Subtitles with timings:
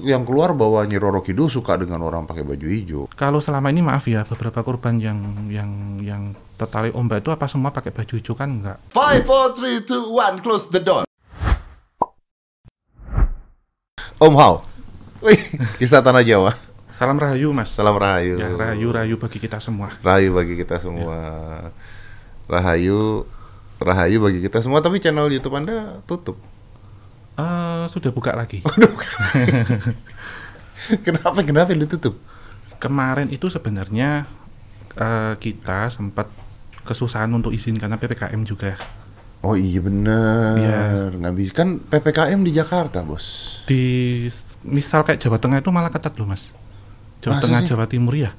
[0.00, 3.02] yang keluar bahwa Nyi Roro Kidul suka dengan orang pakai baju hijau.
[3.12, 5.20] Kalau selama ini maaf ya, beberapa korban yang
[5.52, 6.22] yang yang
[6.56, 8.80] tertarik ombak itu apa semua pakai baju hijau kan enggak?
[8.88, 11.04] Five, four, three, two, one, close the door.
[14.16, 14.64] Om Hao.
[15.20, 15.36] Wih,
[15.76, 16.56] kisah tanah Jawa.
[16.96, 17.68] Salam rahayu mas.
[17.68, 18.40] Salam rahayu.
[18.40, 19.92] Ya rahayu rahayu bagi kita semua.
[20.00, 21.18] Rahayu bagi kita semua.
[22.48, 23.28] Rahayu,
[23.76, 24.80] rahayu bagi kita semua.
[24.80, 26.40] Tapi channel YouTube Anda tutup.
[27.38, 28.60] Eh, sudah buka lagi.
[31.06, 31.40] Kenapa?
[31.40, 32.18] Kenapa ditutup?
[32.76, 34.26] Kemarin itu sebenarnya
[34.98, 36.28] eh, kita sempat
[36.82, 38.74] kesusahan untuk izin karena ppkm juga
[39.42, 39.82] Oh iya
[41.10, 43.58] nggak bisa kan PPKM di Jakarta bos.
[43.66, 44.26] di
[44.62, 46.54] misal kayak Jawa Tengah itu malah ketat loh mas.
[47.18, 47.68] Jawa Masa Tengah sih?
[47.74, 48.30] Jawa Timur ya.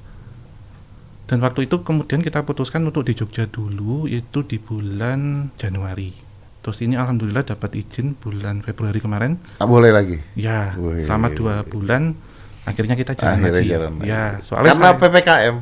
[1.28, 6.33] Dan waktu itu kemudian kita putuskan untuk di Jogja dulu itu di bulan Januari.
[6.64, 9.36] Terus ini alhamdulillah dapat izin bulan Februari kemarin.
[9.60, 10.16] Ah, boleh lagi.
[10.32, 11.04] Ya, Wih.
[11.04, 12.16] selama dua bulan
[12.64, 13.68] akhirnya kita jalan Akhirnya lagi.
[13.68, 13.92] jalan.
[14.00, 15.56] Ya, soalnya Karena saya- PPKM.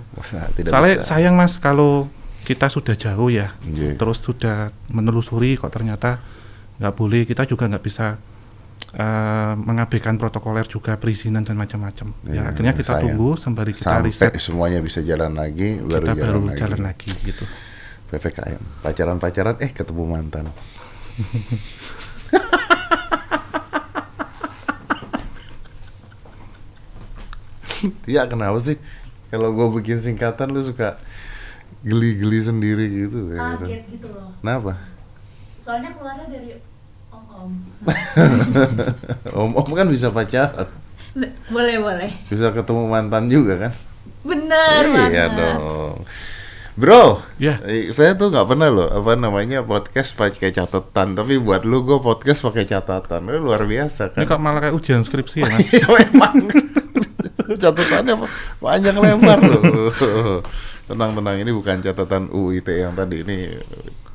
[0.54, 1.08] Tidak soalnya bisa.
[1.10, 2.06] sayang mas kalau
[2.42, 3.94] kita sudah jauh ya, Iya.
[3.96, 6.22] terus sudah menelusuri kok ternyata
[6.78, 8.22] nggak boleh, kita juga nggak bisa
[8.92, 12.12] eh, mengabaikan protokoler juga perizinan dan macam-macam.
[12.22, 13.02] Iya, ya akhirnya kita sayang.
[13.08, 16.58] tunggu sembari kita Sampai riset, semuanya bisa jalan lagi, baru kita jalan baru lagi.
[16.60, 17.44] jalan lagi gitu.
[18.06, 18.60] PPKM.
[18.84, 20.52] Pacaran-pacaran, eh ketemu mantan.
[28.06, 28.78] Iya kenapa sih?
[29.32, 31.00] Kalau gue bikin singkatan lu suka
[31.82, 33.26] geli-geli sendiri gitu.
[33.32, 33.58] ya.
[33.58, 34.78] kaget gitu loh Kenapa?
[35.62, 36.58] soalnya keluarnya dari
[37.10, 37.50] om om
[39.46, 40.66] Om-om kan bisa pacaran,
[41.50, 43.72] boleh boleh bisa ketemu mantan juga kan?
[44.22, 45.96] bener iya banget dong.
[46.72, 47.60] Bro, Ya.
[47.62, 52.00] eh, saya tuh nggak pernah loh apa namanya podcast pakai catatan, tapi buat lu gue
[52.00, 54.24] podcast pakai catatan, Lu luar biasa Ini kan?
[54.26, 55.68] kok malah kayak ujian skripsi ya mas?
[55.68, 56.48] Iya memang
[57.62, 59.62] catatannya pa- panjang lebar loh.
[60.88, 63.52] Tenang-tenang ini bukan catatan UIT yang tadi ini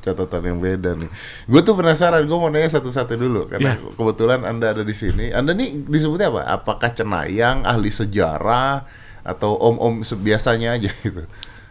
[0.02, 1.10] catatan yang beda nih.
[1.46, 3.94] Gue tuh penasaran, gue mau nanya satu-satu dulu karena Iya.
[3.94, 5.30] kebetulan anda ada di sini.
[5.30, 6.42] Anda nih disebutnya apa?
[6.50, 8.82] Apakah cenayang, ahli sejarah,
[9.22, 11.22] atau om-om biasanya aja gitu?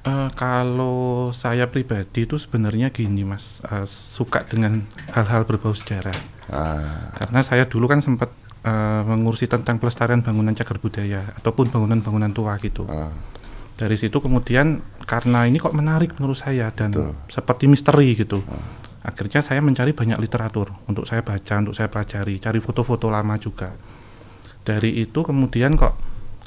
[0.07, 6.15] Eh, kalau saya pribadi itu sebenarnya gini mas, eh, suka dengan hal-hal berbau sejarah.
[6.47, 8.31] Ah, Karena saya dulu kan sempat
[8.63, 12.87] eh, mengurusi tentang pelestarian bangunan cagar budaya ataupun bangunan-bangunan tua gitu.
[12.87, 13.11] ah,
[13.75, 17.13] Dari situ kemudian karena ini kok menarik menurut saya dan Betul.
[17.29, 18.41] seperti misteri gitu.
[19.07, 23.71] Akhirnya saya mencari banyak literatur untuk saya baca, untuk saya pelajari, cari foto-foto lama juga.
[24.67, 25.95] Dari itu kemudian kok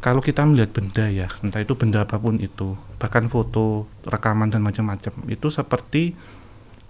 [0.01, 4.65] kalau kita melihat benda ya, entah itu benda apa pun itu, bahkan foto, rekaman dan
[4.65, 6.17] macam-macam, itu seperti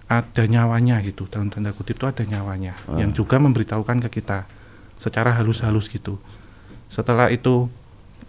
[0.07, 2.99] ada nyawanya gitu, dalam tanda kutip itu ada nyawanya, Ah.
[2.99, 4.47] yang juga memberitahukan ke kita
[4.95, 6.19] secara halus-halus gitu.
[6.87, 7.67] Setelah itu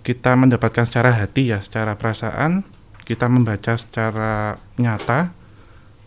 [0.02, 2.66] kita mendapatkan secara hati ya, secara perasaan,
[3.06, 5.30] kita membaca secara nyata,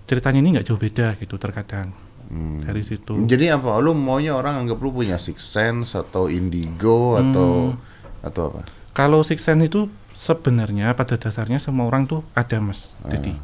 [0.07, 1.91] ceritanya ini nggak jauh beda gitu terkadang
[2.31, 2.67] hmm.
[2.67, 3.23] dari situ.
[3.23, 3.79] Jadi apa?
[3.79, 7.75] Lu maunya orang anggap lu punya six sense atau indigo atau
[8.25, 8.65] atau apa?
[8.97, 9.85] Kalau six sense itu
[10.17, 13.37] sebenarnya pada dasarnya semua orang tuh ada mas, jadi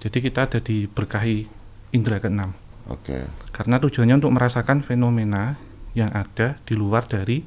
[0.00, 1.44] jadi kita ada diberkahi
[1.92, 2.56] indera keenam.
[2.88, 3.28] Oke.
[3.52, 5.60] Karena tujuannya untuk merasakan fenomena
[5.92, 7.44] yang ada di luar dari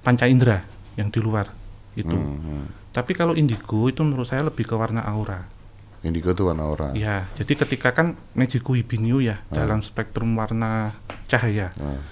[0.00, 0.64] panca indera
[0.96, 1.52] yang di luar
[1.94, 2.16] itu.
[2.16, 5.44] Hmm, Tapi kalau indigo itu menurut saya lebih ke warna aura.
[6.02, 6.98] Indigo tuh warna orang.
[6.98, 10.98] Ya, jadi ketika kan Mejiku Ibinyu ya dalam spektrum warna
[11.30, 11.70] cahaya.
[11.78, 12.02] Ah,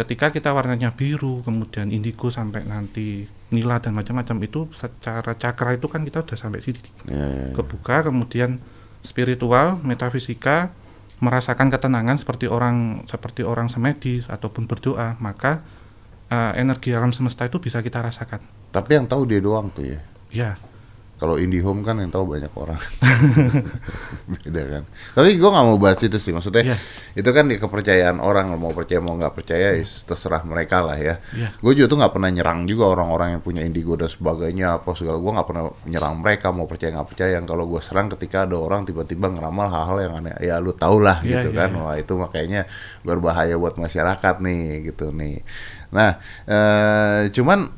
[0.00, 5.92] Ketika kita warnanya biru, kemudian indigo sampai nanti nila dan macam-macam itu secara cakra itu
[5.92, 7.46] kan kita udah sampai sini ya, ya, ya.
[7.52, 8.64] kebuka, kemudian
[9.04, 10.72] spiritual, metafisika
[11.20, 15.60] merasakan ketenangan seperti orang seperti orang semedis ataupun berdoa, maka
[16.32, 18.40] eh, energi alam semesta itu bisa kita rasakan.
[18.72, 20.00] Tapi yang tahu dia doang tuh ya.
[20.32, 20.50] Ya,
[21.20, 22.80] Kalau IndiHome kan yang tahu banyak orang.
[24.32, 24.82] Beda kan.
[25.12, 26.32] Tapi gua nggak mau bahas itu sih.
[26.32, 26.76] Maksudnya Iya.
[27.12, 28.56] itu kan di kepercayaan orang.
[28.56, 31.20] Mau percaya mau nggak percaya, is terserah mereka lah ya.
[31.36, 31.52] Iya.
[31.60, 35.20] Gue juga tuh nggak pernah nyerang juga orang-orang yang punya indigo dan sebagainya apa segala.
[35.20, 37.30] Gue nggak pernah nyerang mereka mau percaya nggak percaya.
[37.36, 40.34] Yang kalau gue serang ketika ada orang tiba-tiba ngeramal hal-hal yang aneh.
[40.40, 41.70] Ya lu tau lah Iya, gitu iya, kan.
[41.76, 41.80] iya.
[41.84, 42.60] Wah itu makanya
[43.04, 45.44] berbahaya buat masyarakat nih gitu nih.
[45.92, 46.16] Nah,
[46.48, 47.68] eh, cuman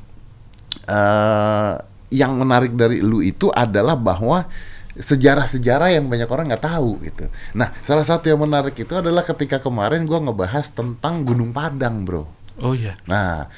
[0.86, 1.72] eh
[2.12, 4.44] yang menarik dari lu itu adalah bahwa
[4.92, 7.32] sejarah-sejarah yang banyak orang nggak tahu gitu.
[7.56, 12.28] Nah, salah satu yang menarik itu adalah ketika kemarin gua ngebahas tentang Gunung Padang, bro.
[12.60, 13.48] oh iya, Nah,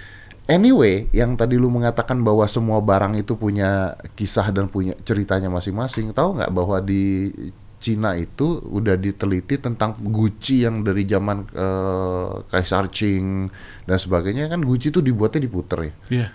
[0.47, 6.15] anyway, yang tadi lu mengatakan bahwa semua barang itu punya kisah dan punya ceritanya masing-masing.
[6.15, 7.35] Tahu nggak bahwa di
[7.83, 13.45] Cina itu udah diteliti tentang Gucci yang dari zaman eh, Kaisar Qing
[13.85, 15.93] dan sebagainya kan Gucci itu dibuatnya diputer ya.
[16.09, 16.29] Iya.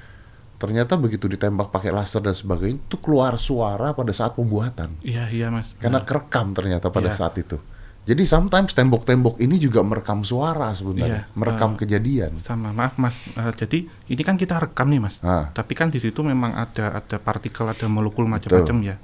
[0.60, 4.92] Ternyata begitu ditembak pakai laser dan sebagainya itu keluar suara pada saat pembuatan.
[5.00, 5.72] Iya, iya, Mas.
[5.80, 7.16] Karena kerekam ternyata pada Iya.
[7.16, 7.56] saat itu.
[8.04, 12.32] Jadi sometimes tembok-tembok ini juga merekam suara sebenarnya, Iya, merekam eh, kejadian.
[12.42, 13.16] sama maaf Mas.
[13.38, 15.16] Eh, jadi ini kan kita rekam nih, Mas.
[15.22, 15.48] Ah.
[15.54, 18.96] Tapi kan di situ memang ada ada partikel, ada molekul macam-macam ya.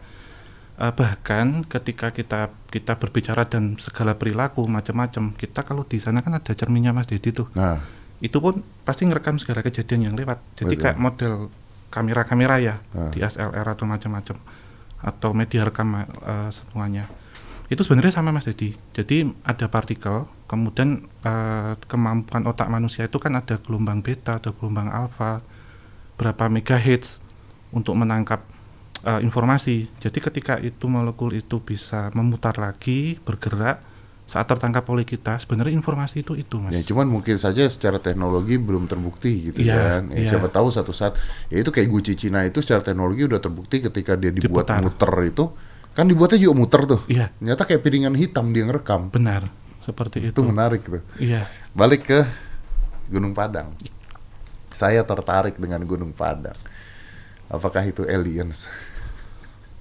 [0.75, 6.35] Eh, bahkan ketika kita kita berbicara dan segala perilaku macam-macam, kita kalau di sana kan
[6.35, 7.47] ada cerminnya Mas Dedi tuh.
[7.55, 7.79] Nah,
[8.25, 10.41] Itu pun pasti ngerekam segala kejadian yang lewat.
[10.57, 10.81] Jadi Betul.
[10.81, 11.33] kayak model
[11.93, 13.13] kamera-kamera ya Ah.
[13.13, 14.35] di SLR atau macam-macam
[14.99, 17.05] atau media rekam eh, semuanya.
[17.69, 18.73] Itu sebenarnya sama Mas Dedi.
[18.93, 24.89] Jadi ada partikel, kemudian eh, kemampuan otak manusia itu kan ada gelombang beta, ada gelombang
[24.89, 25.45] alfa,
[26.17, 27.21] berapa megahertz
[27.69, 28.41] untuk menangkap
[29.05, 29.85] eh, informasi.
[30.01, 33.81] Jadi ketika itu molekul itu bisa memutar lagi, bergerak
[34.25, 36.73] saat tertangkap oleh kita, sebenarnya informasi itu itu Mas.
[36.73, 40.01] ya cuman mungkin saja secara teknologi belum terbukti gitu Iya, kan.
[40.09, 40.29] Ya, iya.
[40.33, 41.13] Siapa tahu satu saat
[41.47, 44.81] ya itu kayak Gucci Cina itu secara teknologi udah terbukti ketika dia dibuat Diputar.
[44.81, 45.45] muter itu
[45.93, 47.01] kan dibuatnya juga muter tuh.
[47.05, 49.07] Iya, Ternyata kayak piringan hitam dia ngerekam.
[49.09, 49.47] benar.
[49.79, 50.41] Seperti Itu itu.
[50.41, 51.05] menarik tuh.
[51.15, 51.45] Iya.
[51.71, 52.19] Balik ke
[53.07, 53.77] Gunung Padang.
[54.71, 56.57] Saya tertarik dengan Gunung Padang.
[57.45, 58.65] Apakah itu aliens?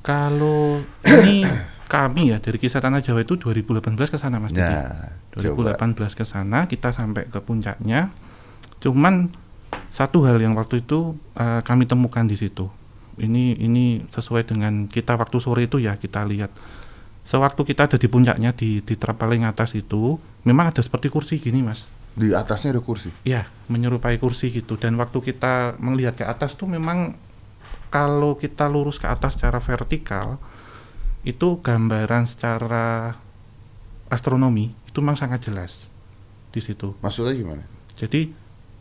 [0.05, 1.49] Kalau ini
[1.89, 4.77] kami ya dari kisah tanah Jawa itu 2018 ke sana Mas Didi.
[5.33, 5.81] Coba.
[5.81, 8.13] 2018 ke sana kita sampai ke puncaknya.
[8.85, 9.33] Cuman
[9.89, 12.69] satu hal yang waktu itu eh, kami temukan di situ.
[13.17, 16.53] Ini ini sesuai dengan kita waktu sore itu ya kita lihat.
[17.25, 21.65] Sewaktu kita ada di puncaknya di di paling atas itu memang ada seperti kursi gini
[21.65, 21.89] Mas.
[22.13, 23.09] Di atasnya ada kursi.
[23.25, 24.77] Ya, menyerupai kursi gitu.
[24.77, 27.17] Dan waktu kita melihat ke atas tuh memang
[27.95, 30.43] kalau kita lurus ke atas secara vertikal,
[31.23, 33.15] itu gambaran secara
[34.11, 35.95] astronomi itu memang sangat jelas
[36.51, 36.99] di situ.
[36.99, 37.63] Maksudnya gimana?
[37.95, 38.35] Jadi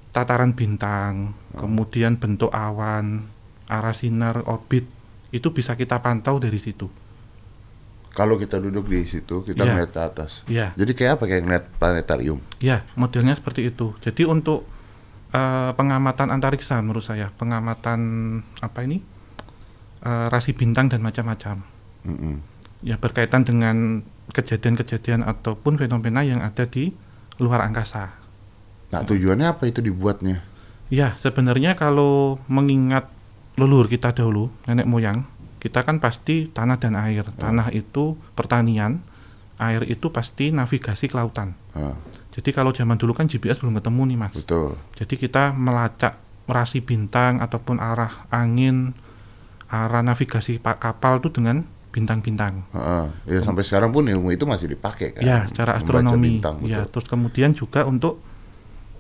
[0.09, 3.29] tataran bintang, kemudian bentuk awan,
[3.69, 4.89] arah sinar, orbit
[5.29, 6.89] itu bisa kita pantau dari situ.
[8.13, 9.69] Kalau kita duduk di situ, kita Iya.
[9.73, 10.31] ngeliat ke atas.
[10.45, 11.23] Ya, Jadi kayak apa?
[11.29, 12.39] Kayak ngeliat planetarium.
[12.57, 13.93] ya modelnya seperti itu.
[14.01, 14.65] Jadi untuk
[15.33, 17.99] eh, pengamatan antariksa menurut saya, pengamatan
[18.61, 19.01] apa ini
[20.05, 21.65] eh, rasi bintang dan macam-macam.
[22.03, 22.35] Mm-mm.
[22.83, 24.03] ya berkaitan dengan
[24.35, 26.91] kejadian-kejadian ataupun fenomena yang ada di
[27.39, 28.11] luar angkasa.
[28.91, 30.43] Nah tujuannya apa itu dibuatnya?
[30.93, 33.09] Ya, sebenarnya kalau mengingat
[33.57, 35.25] leluhur kita dahulu, nenek moyang,
[35.57, 37.25] kita kan pasti tanah dan air.
[37.39, 39.01] Tanah itu pertanian,
[39.57, 41.57] air itu pasti navigasi ke lautan.
[42.33, 44.33] Jadi kalau zaman dulu kan GPS belum ketemu nih, Mas.
[44.33, 44.73] betul.
[44.97, 46.17] Jadi kita melacak
[46.49, 48.97] rasi bintang ataupun arah angin,
[49.69, 51.61] arah navigasi pak kapal itu dengan
[51.93, 52.65] bintang-bintang.
[52.73, 53.13] Ah.
[53.29, 55.21] ya sampai sekarang pun ilmu itu masih dipakai kan?
[55.21, 56.41] Ya, secara astronomi.
[56.41, 58.17] bintang, ya, terus kemudian juga untuk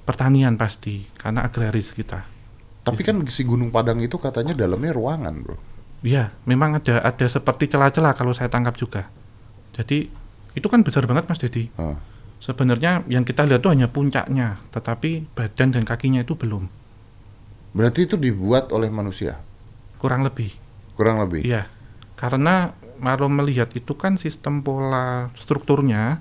[0.05, 2.29] pertanian pasti, karena agraris kita.
[2.85, 5.57] Tapi kan si Gunung Padang itu katanya dalamnya ruangan, bro.
[6.03, 9.07] Ya, memang ada ada seperti celah-celah kalau saya tangkap juga.
[9.73, 10.11] Jadi
[10.53, 11.71] itu kan besar banget Mas Dedi.
[11.79, 11.97] Ah.
[12.43, 16.67] Sebenarnya yang kita lihat itu hanya puncaknya, tetapi badan dan kakinya itu belum.
[17.71, 19.39] Berarti itu dibuat oleh manusia,
[19.95, 20.51] Kurang lebih.
[20.99, 21.47] kurang lebih.
[21.47, 21.71] Iya.
[22.19, 26.19] Karena kalau melihat itu kan sistem pola strukturnya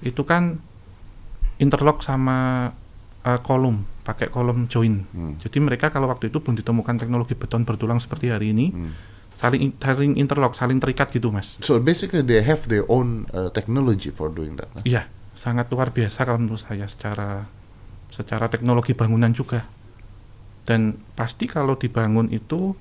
[0.00, 0.62] itu kan
[1.58, 2.70] interlock sama
[3.20, 5.04] eh, kolom, pakai kolom join.
[5.12, 5.34] Hmm.
[5.36, 8.94] Jadi mereka kalau waktu itu belum ditemukan teknologi beton bertulang seperti hari ini, Hmm.
[9.36, 11.58] saling saling interlock, saling terikat gitu, Mas.
[11.60, 14.72] So basically they have their own uh, technology for doing that.
[14.72, 14.80] nah?
[14.88, 15.04] Iya,
[15.40, 17.48] sangat luar biasa kalau menurut saya secara
[18.12, 19.64] secara teknologi bangunan juga.
[20.68, 22.76] Dan pasti kalau dibangun itu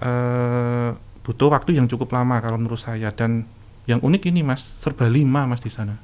[0.00, 3.12] eh, butuh waktu yang cukup lama kalau menurut saya.
[3.12, 3.44] Dan
[3.84, 6.00] yang unik ini mas, serba lima mas di sana.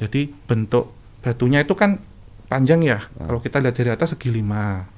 [0.00, 2.00] Jadi bentuk batunya itu kan
[2.48, 3.04] panjang ya.
[3.04, 3.28] Hmm.
[3.28, 4.88] Kalau kita lihat dari atas segi lima.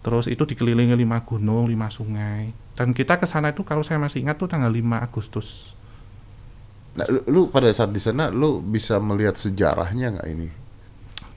[0.00, 2.56] Terus itu dikelilingi lima gunung, lima sungai.
[2.72, 5.74] Dan kita ke sana itu kalau saya masih ingat tuh tanggal 5 Agustus.
[6.98, 10.48] Nah, lu, lu pada saat di sana lu bisa melihat sejarahnya nggak ini?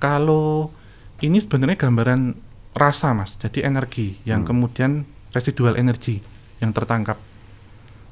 [0.02, 0.74] Kalau
[1.22, 2.34] ini sebenarnya gambaran
[2.74, 4.50] rasa mas, jadi energi yang Hmm.
[4.58, 4.92] kemudian
[5.38, 6.18] residual energi
[6.58, 7.22] yang tertangkap.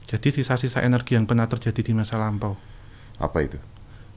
[0.05, 2.53] Jadi sisa-sisa energi yang pernah terjadi di masa lampau.
[3.17, 3.57] Apa itu?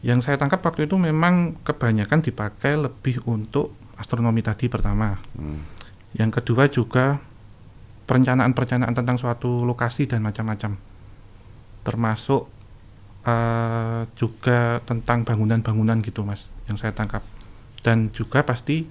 [0.05, 5.17] Yang saya tangkap waktu itu memang kebanyakan dipakai lebih untuk astronomi tadi pertama.
[5.37, 5.65] Hmm.
[6.13, 7.17] Yang kedua juga
[8.05, 10.77] perencanaan-perencanaan tentang suatu lokasi dan macam-macam.
[11.81, 12.52] Termasuk
[13.23, 17.23] eh, juga tentang bangunan-bangunan gitu mas, yang saya tangkap.
[17.81, 18.87] Dan juga pasti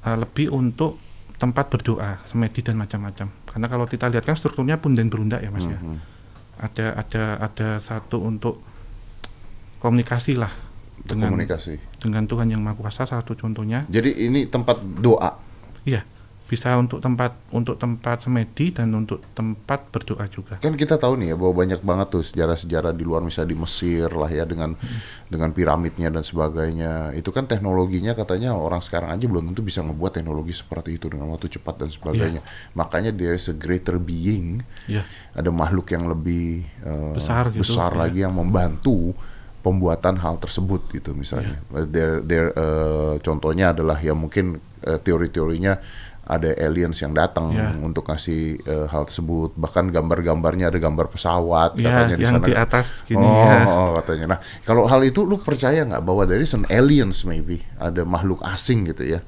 [0.00, 0.98] eh, lebih untuk
[1.36, 3.32] tempat berdoa, semedi dan macam-macam.
[3.48, 5.78] Karena kalau kita lihat kan strukturnya punden berundak ya mas ya.
[5.78, 5.98] Mhm.
[6.60, 8.60] ada ada ada satu untuk
[9.80, 10.52] komunikasi lah
[11.00, 11.80] Untuk dengan komunikasi.
[11.96, 15.40] dengan Tuhan yang Maha Kuasa satu contohnya Jadi ini tempat doa.
[15.88, 16.04] iya
[16.50, 21.32] bisa untuk tempat untuk tempat semedi dan untuk tempat berdoa juga Kan kita tahu nih
[21.32, 24.74] ya bahwa banyak banget tuh sejarah-sejarah di luar misalnya di Mesir lah ya dengan
[25.30, 27.14] dengan piramidnya dan sebagainya.
[27.14, 31.30] Itu kan teknologinya katanya orang sekarang aja belum tentu bisa ngebuat teknologi seperti itu dengan
[31.30, 32.42] waktu cepat dan sebagainya.
[32.74, 37.94] Makanya there is a greater being, ya ada makhluk yang lebih eh, Besar gitu, besar
[37.94, 38.00] iya.
[38.02, 39.14] lagi yang membantu
[39.60, 41.60] pembuatan hal tersebut gitu misalnya.
[41.70, 41.86] Iya.
[41.86, 45.74] There, there, eh, contohnya adalah ya mungkin eh, teori-teorinya
[46.30, 47.74] ada aliens yang datang Iya.
[47.82, 49.58] untuk ngasih eh, hal tersebut.
[49.58, 52.46] Bahkan gambar-gambarnya ada gambar pesawat ya katanya di yang sana.
[52.46, 54.26] di atas gini oh, ya oh, katanya.
[54.36, 58.86] Nah, kalau hal itu lu percaya nggak bahwa dari some aliens maybe ada makhluk asing
[58.86, 59.20] gitu ya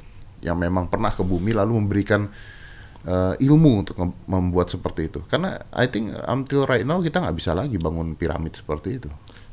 [0.42, 2.30] yang memang pernah ke bumi lalu memberikan
[3.02, 3.98] eh, ilmu untuk
[4.30, 5.26] membuat seperti itu.
[5.26, 9.10] Karena I think until right now kita nggak bisa lagi bangun piramid seperti itu.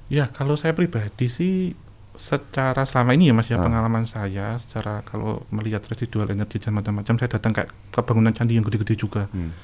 [0.09, 1.73] Ya, kalau saya pribadi sih
[2.19, 3.63] secara selama ini ya Mas ya Ah.
[3.63, 8.59] pengalaman saya secara kalau melihat residual energi dan macam-macam saya datang kayak ke bangunan candi
[8.59, 9.31] yang gede-gede juga.
[9.31, 9.55] Hmm.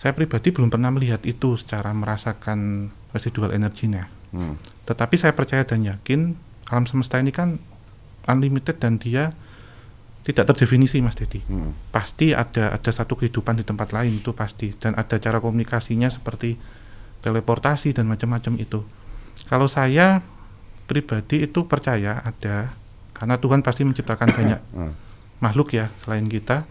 [0.00, 4.08] Saya pribadi belum pernah melihat itu secara merasakan residual energinya.
[4.32, 4.56] Hmm.
[4.88, 6.32] Tetapi saya percaya dan yakin
[6.72, 7.60] alam semesta ini kan
[8.24, 9.36] unlimited dan dia
[10.24, 11.44] tidak terdefinisi Mas Dedi.
[11.52, 11.76] Hmm.
[11.92, 16.56] Pasti ada ada satu kehidupan di tempat lain itu pasti dan ada cara komunikasinya seperti
[17.20, 18.80] teleportasi dan macam-macam itu.
[19.52, 20.24] Kalau saya
[20.88, 22.72] pribadi itu percaya ada
[23.12, 24.92] karena Tuhan pasti menciptakan banyak Hmm.
[25.38, 26.64] makhluk ya selain kita.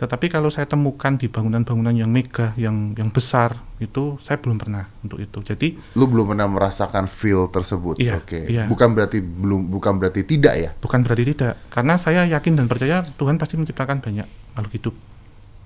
[0.00, 4.88] Tetapi kalau saya temukan di bangunan-bangunan yang mega, yang yang besar itu saya belum pernah
[5.04, 5.44] untuk itu.
[5.44, 8.00] Jadi Lu belum pernah merasakan feel tersebut.
[8.00, 8.48] Iya, Oke.
[8.48, 8.64] iya.
[8.64, 10.70] Bukan berarti belum bukan berarti tidak ya.
[10.80, 14.24] bukan berarti tidak, karena saya yakin dan percaya Tuhan pasti menciptakan banyak
[14.56, 14.94] makhluk hidup.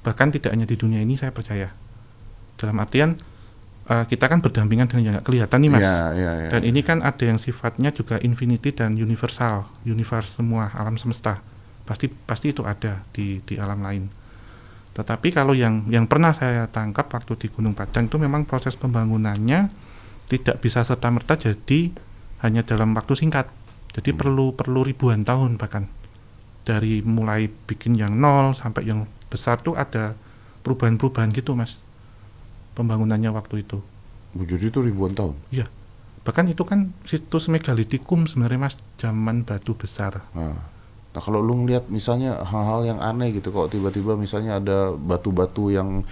[0.02, 1.70] Bahkan tidak hanya di dunia ini saya percaya.
[2.58, 3.14] Dalam artian
[3.88, 5.84] eh, kita kan berdampingan dengan yang nggak kelihatan nih mas.
[5.84, 6.48] Iya, iya, iya.
[6.52, 11.40] Dan ini kan ada yang sifatnya juga infinity dan universal, universe semua alam semesta.
[11.84, 14.08] Pasti pasti itu ada di di alam lain.
[14.94, 19.68] Tetapi kalau yang yang pernah saya tangkap waktu di Gunung Padang itu memang proses pembangunannya
[20.30, 21.92] tidak bisa serta merta jadi
[22.40, 23.50] hanya dalam waktu singkat.
[23.92, 24.18] Jadi Hmm.
[24.22, 25.90] perlu perlu ribuan tahun bahkan
[26.64, 30.16] dari mulai bikin yang nol sampai yang besar tuh ada
[30.64, 31.76] perubahan-perubahan gitu mas
[32.74, 33.78] pembangunannya waktu itu.
[34.34, 35.38] Jadi itu ribuan tahun.
[35.54, 35.70] Iya.
[36.26, 40.26] Bahkan itu kan situs megalitikum sebenarnya Mas, zaman batu besar.
[40.34, 40.58] Nah,
[41.14, 46.02] nah kalau lu ngeliat misalnya hal-hal yang aneh gitu, kok tiba-tiba misalnya ada batu-batu yang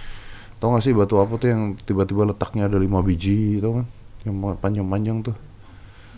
[0.61, 3.87] tau gak sih batu apa tuh yang tiba-tiba letaknya ada lima biji, tau kan?
[4.23, 5.35] Yang panjang-panjang tuh.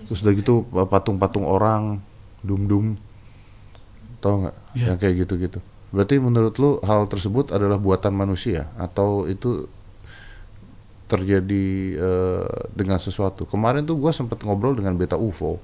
[0.05, 1.97] Terus udah gitu pa- patung-patung orang,
[2.45, 2.93] dum-dum,
[4.21, 4.55] tau nggak?
[4.77, 4.85] Iya.
[4.93, 5.59] Yang kayak gitu-gitu.
[5.95, 9.71] Berarti menurut lu hal tersebut adalah buatan manusia atau itu
[11.05, 13.45] terjadi eh, dengan sesuatu?
[13.45, 15.61] Kemarin tuh gua sempat ngobrol dengan beta UFO,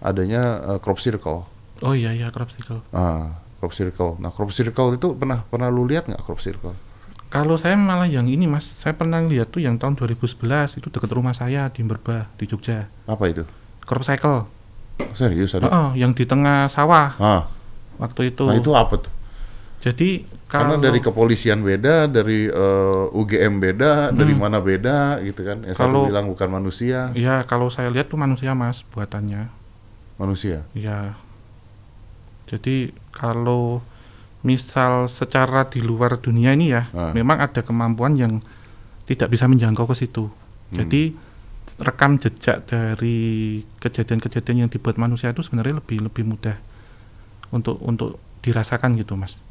[0.00, 0.42] adanya
[0.74, 1.46] eh, crop circle.
[1.84, 2.80] Oh iya iya crop circle.
[2.90, 4.16] Ah, crop circle.
[4.18, 6.72] Nah, crop circle itu pernah pernah lu lihat nggak crop circle?
[7.26, 11.10] Kalau saya malah yang ini Mas, saya pernah lihat tuh yang tahun 2011 itu dekat
[11.10, 12.86] rumah saya di Merbah di Jogja.
[13.04, 13.42] Apa itu?
[13.82, 14.46] Crop cycle.
[15.12, 15.68] Serius ada?
[15.68, 17.42] Oh, yang di tengah sawah Ah,
[18.00, 18.46] waktu itu.
[18.48, 19.12] nah itu apa tuh?
[19.76, 24.40] Jadi Karena kalau dari kepolisian beda, dari eh, UGM beda, dari Hmm.
[24.40, 25.62] mana beda gitu kan?
[25.62, 29.50] Yang satu Kalau- bilang bukan manusia, ya kalau saya lihat tuh manusia Mas buatannya.
[30.16, 30.64] manusia.
[30.72, 31.12] Ya.
[32.46, 33.82] Jadi kalau
[34.40, 37.10] misal secara di luar dunia ini ya, Ah.
[37.10, 38.38] memang ada kemampuan yang
[39.04, 40.30] tidak bisa menjangkau ke situ.
[40.70, 40.78] Hmm.
[40.78, 41.12] Jadi
[41.76, 43.18] rekam jejak dari
[43.76, 46.56] kejadian-kejadian yang dibuat manusia itu sebenarnya lebih lebih mudah
[47.50, 49.42] untuk untuk dirasakan gitu, Mas.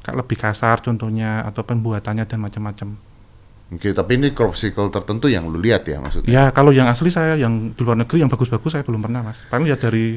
[0.00, 2.88] Kayak lebih kasar contohnya atau pembuatannya dan macam-macam.
[3.68, 6.30] Oke, tapi ini crop circle tertentu yang lu lihat ya maksudnya?
[6.30, 9.36] Ya kalau yang asli saya yang di luar negeri yang bagus-bagus saya belum pernah mas.
[9.46, 10.16] Paling ya dari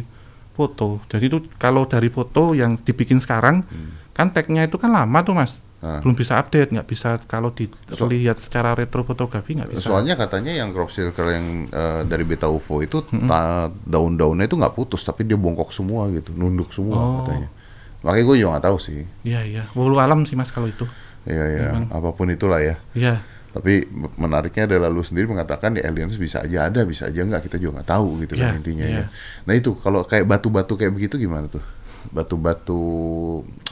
[0.52, 1.04] foto.
[1.06, 3.92] Jadi itu kalau dari foto yang dibikin sekarang Hmm.
[4.12, 5.60] kan tagnya itu kan lama tuh mas.
[5.82, 5.98] Ah.
[5.98, 9.82] Belum bisa update, nggak bisa kalau dilihat secara retro fotografi nggak bisa.
[9.84, 14.78] Soalnya katanya yang crop circle yang eh, dari beta UFO itu ta- daun-daunnya itu nggak
[14.78, 17.12] putus tapi dia bongkok semua gitu, nunduk semua Oh.
[17.20, 17.50] katanya.
[18.01, 19.01] Makanya gue juga nggak tahu sih.
[19.22, 19.63] Iya iya.
[19.74, 20.86] Walau alam sih mas kalau itu.
[21.22, 21.86] Iya iya, Memang.
[21.93, 22.81] apa pun itulah ya.
[22.91, 23.22] Iya.
[23.51, 27.46] Tapi me- menariknya adalah lu sendiri mengatakan di aliens bisa aja ada, bisa aja nggak
[27.46, 28.98] kita juga nggak tahu gitu kan Iya, intinya iya.
[28.98, 29.05] ya.
[29.46, 31.62] Nah itu kalau kayak batu-batu kayak begitu gimana tuh?
[32.10, 32.81] Batu-batu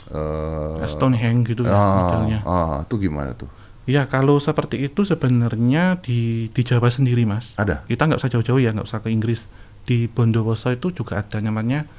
[0.10, 2.40] eh Stonehenge gitu ya ah, modelnya.
[2.44, 3.50] ah, itu gimana tuh?
[3.86, 7.58] Iya kalau seperti itu sebenarnya di di Jawa sendiri mas.
[7.58, 7.82] Ada?
[7.90, 9.50] Kita nggak usah jauh-jauh ya, nggak usah ke Inggris.
[9.82, 11.90] Di Bondowoso itu juga ada namanya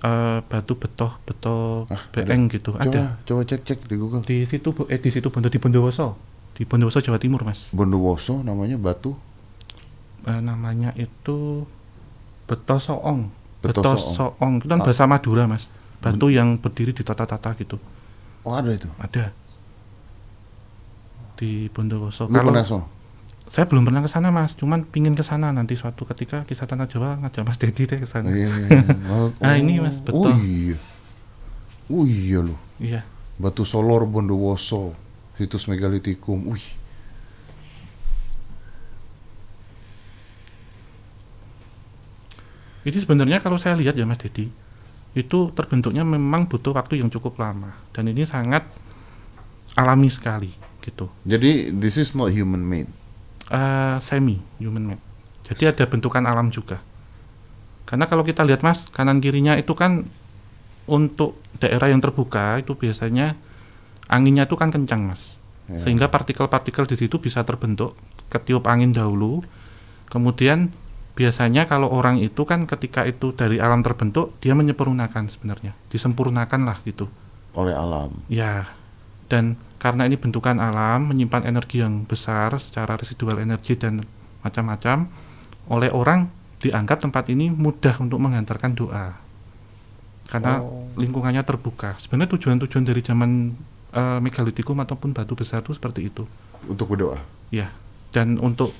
[0.00, 2.72] eh, batu betoh betoh Ah, beeng gitu.
[2.72, 3.02] Coba Ada.
[3.22, 4.22] coba cek-cek di Google.
[4.22, 6.16] di situ eh di situ Bondo di Bondowoso.
[6.52, 7.68] Di Bondowoso Jawa Timur mas.
[7.70, 9.12] Bondowoso namanya batu?
[10.22, 11.64] Eh, namanya itu
[12.44, 13.30] Betosoong
[13.60, 13.94] Betosoong.
[13.94, 14.84] Betosoong itu kan Ah.
[14.84, 15.68] bahasa Madura mas.
[15.98, 17.76] Batu yang berdiri di tata-tata gitu.
[18.40, 18.88] Oh ada itu?
[18.96, 19.36] Ada.
[21.34, 22.24] Di Bondowoso.
[22.24, 22.64] Lu kalau pernah
[23.50, 24.54] saya belum pernah ke sana mas.
[24.54, 28.06] Cuman pingin ke sana nanti suatu ketika kisah tanah Jawa ngajak mas Dedi deh ke
[28.06, 28.30] sana.
[28.30, 28.94] Iya, iya, iya.
[29.10, 30.32] Oh, Ah, ini, Mas, oh betul.
[30.38, 30.76] iya.
[31.90, 32.58] Oh iya loh.
[32.78, 33.02] Iya.
[33.36, 34.94] Batu Solor Bondowoso
[35.34, 36.46] situs megalitikum.
[36.46, 36.62] Wih.
[42.80, 44.48] Ini sebenarnya kalau saya lihat ya Mas Dedi,
[45.12, 47.76] itu terbentuknya memang butuh waktu yang cukup lama.
[47.92, 48.64] Dan ini sangat
[49.74, 50.50] alami sekali
[50.82, 51.06] gitu.
[51.22, 52.90] jadi this is not human made
[53.50, 55.02] Eh, semi human made.
[55.50, 56.78] Jadi ada bentukan alam juga.
[57.82, 60.06] Karena kalau kita lihat Mas, kanan kirinya itu kan
[60.86, 63.34] untuk daerah yang terbuka itu biasanya
[64.06, 65.42] anginnya itu kan kencang Mas.
[65.66, 65.82] Ya.
[65.82, 67.98] Sehingga partikel-partikel di situ bisa terbentuk
[68.30, 69.42] ketiup angin dahulu.
[70.06, 70.70] Kemudian
[71.18, 76.78] biasanya kalau orang itu kan ketika itu dari alam terbentuk dia menyempurnakan sebenarnya, disempurnakan lah
[76.86, 77.10] gitu.
[77.50, 78.70] oleh alam Ya,
[79.26, 84.04] dan karena ini bentukan alam menyimpan energi yang besar secara residual energi dan
[84.44, 85.08] macam-macam,
[85.72, 86.28] oleh orang
[86.60, 89.16] dianggap tempat ini mudah untuk menghantarkan doa.
[90.28, 90.86] Karena Oh.
[90.94, 91.96] lingkungannya terbuka.
[91.98, 93.56] Sebenarnya tujuan-tujuan dari zaman
[93.90, 96.22] eh, megalitikum ataupun batu besar itu seperti itu.
[96.68, 97.18] untuk berdoa
[97.50, 97.72] Ya,
[98.14, 98.70] dan untuk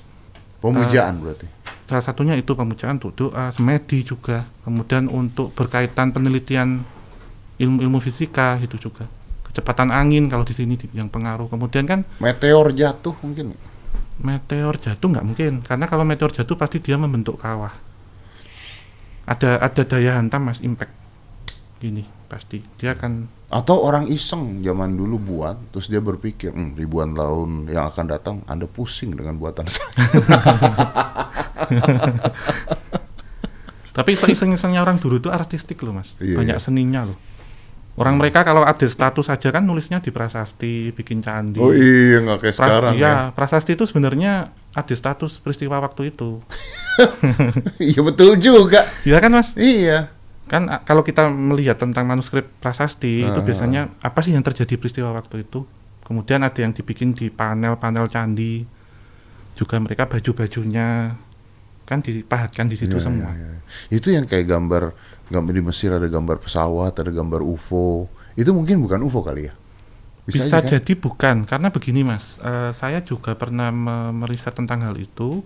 [0.63, 1.49] pemujaan berarti
[1.83, 4.47] salah satunya itu pemujaan untuk doa, semedi juga.
[4.63, 6.87] Kemudian untuk berkaitan penelitian
[7.59, 9.11] ilmu-ilmu fisika itu juga.
[9.51, 11.45] Kecepatan angin kalau di sini di- yang pengaruh.
[11.45, 13.51] Kemudian kan meteor jatuh mungkin
[14.17, 17.71] meteor jatuh nggak mungkin karena kalau meteor jatuh pasti dia membentuk kawah.
[19.23, 20.91] Ada ada daya hantam mas impact
[21.77, 27.11] gini pasti dia akan atau orang iseng zaman dulu buat terus dia berpikir "Hmm, ribuan
[27.11, 29.89] tahun yang akan datang anda pusing dengan buatan saya
[33.91, 36.63] tapi iseng-isengnya orang dulu itu artistik loh mas Iya, banyak iya.
[36.63, 37.17] seninya loh
[37.93, 42.39] orang mereka kalau ada status saja kan nulisnya di prasasti bikin candi oh iya nggak
[42.39, 44.33] kayak Pra- sekarang iya, ya prasasti itu sebenarnya
[44.71, 46.39] ada status peristiwa waktu itu.
[47.91, 49.51] iya betul juga Iya kan Mas?
[49.55, 50.11] iya
[50.47, 53.43] Kan kalau kita melihat tentang manuskrip prasasti itu Ah.
[53.43, 55.63] biasanya apa sih yang terjadi peristiwa waktu itu?
[56.03, 58.67] Kemudian ada yang dibikin di panel-panel candi.
[59.55, 61.15] Juga mereka baju-bajunya
[61.83, 63.31] kan dipahatkan di situ Iya, semua.
[63.31, 63.59] iya, iya.
[63.91, 64.91] itu yang kayak gambar
[65.31, 69.53] gambar di Mesir ada gambar pesawat ada gambar UFO itu mungkin bukan UFO kali ya
[70.21, 70.69] Bisa, aja kan?
[70.69, 75.41] jadi bukan karena begini Mas, eh, saya juga pernah me- meriset tentang hal itu.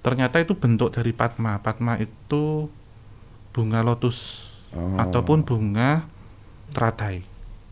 [0.00, 1.60] Ternyata itu bentuk dari Padma.
[1.60, 2.72] Padma itu
[3.52, 4.96] bunga lotus Oh.
[4.96, 6.08] ataupun bunga
[6.72, 7.22] teratai.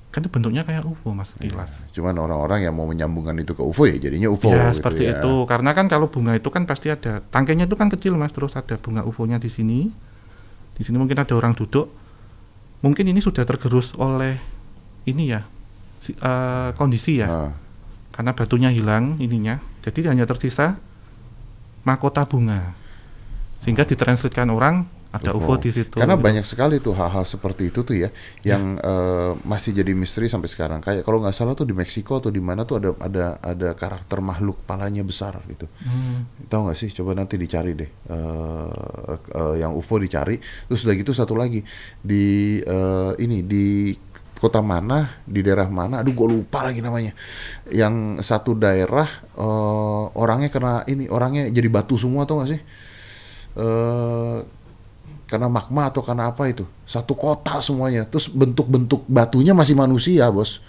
[0.08, 1.72] Kan itu bentuknya kayak UFO Mas kilas.
[1.90, 5.18] cuman orang-orang yang mau menyambungkan itu ke UFO ya jadinya UFO ya gitu seperti ya.
[5.18, 5.34] itu.
[5.48, 8.76] Karena kan kalau bunga itu kan pasti ada tangkainya itu kan kecil Mas, terus ada
[8.76, 9.90] bunga UFO-nya di sini.
[10.74, 11.86] Di sini mungkin ada orang duduk.
[12.82, 14.36] Mungkin ini sudah tergerus oleh
[15.04, 15.44] ini ya
[16.00, 17.28] si- eh, kondisi ya.
[17.28, 17.52] Ah.
[18.14, 20.78] karena batunya hilang ininya jadi hanya tersisa
[21.82, 22.70] mahkota bunga
[23.58, 26.26] sehingga ditranslatekan orang ada UFO, di situ Karena gitu.
[26.26, 28.10] banyak sekali tuh hal-hal seperti itu tuh ya,
[28.42, 30.82] yang eh, masih jadi misteri sampai sekarang.
[30.82, 34.18] Kayak kalau nggak salah tuh di Meksiko atau di mana tuh ada ada ada karakter
[34.18, 35.70] makhluk palanya besar gitu.
[35.84, 36.90] Hmm, Tahu nggak sih?
[36.90, 37.90] Coba nanti dicari deh.
[38.10, 40.36] eh, eh, yang UFO dicari.
[40.68, 41.62] Terus udah gitu satu lagi
[42.02, 43.94] di eh, ini di
[44.34, 46.02] kota mana, di daerah mana?
[46.04, 47.16] Aduh, gue lupa lagi namanya.
[47.70, 52.62] Yang satu daerah eh, orangnya kena ini, orangnya jadi batu semua tuh nggak sih?
[53.54, 54.38] eh
[55.24, 56.68] karena magma atau karena apa itu?
[56.84, 58.04] Satu kota semuanya.
[58.04, 60.60] Terus bentuk-bentuk batunya masih manusia bos.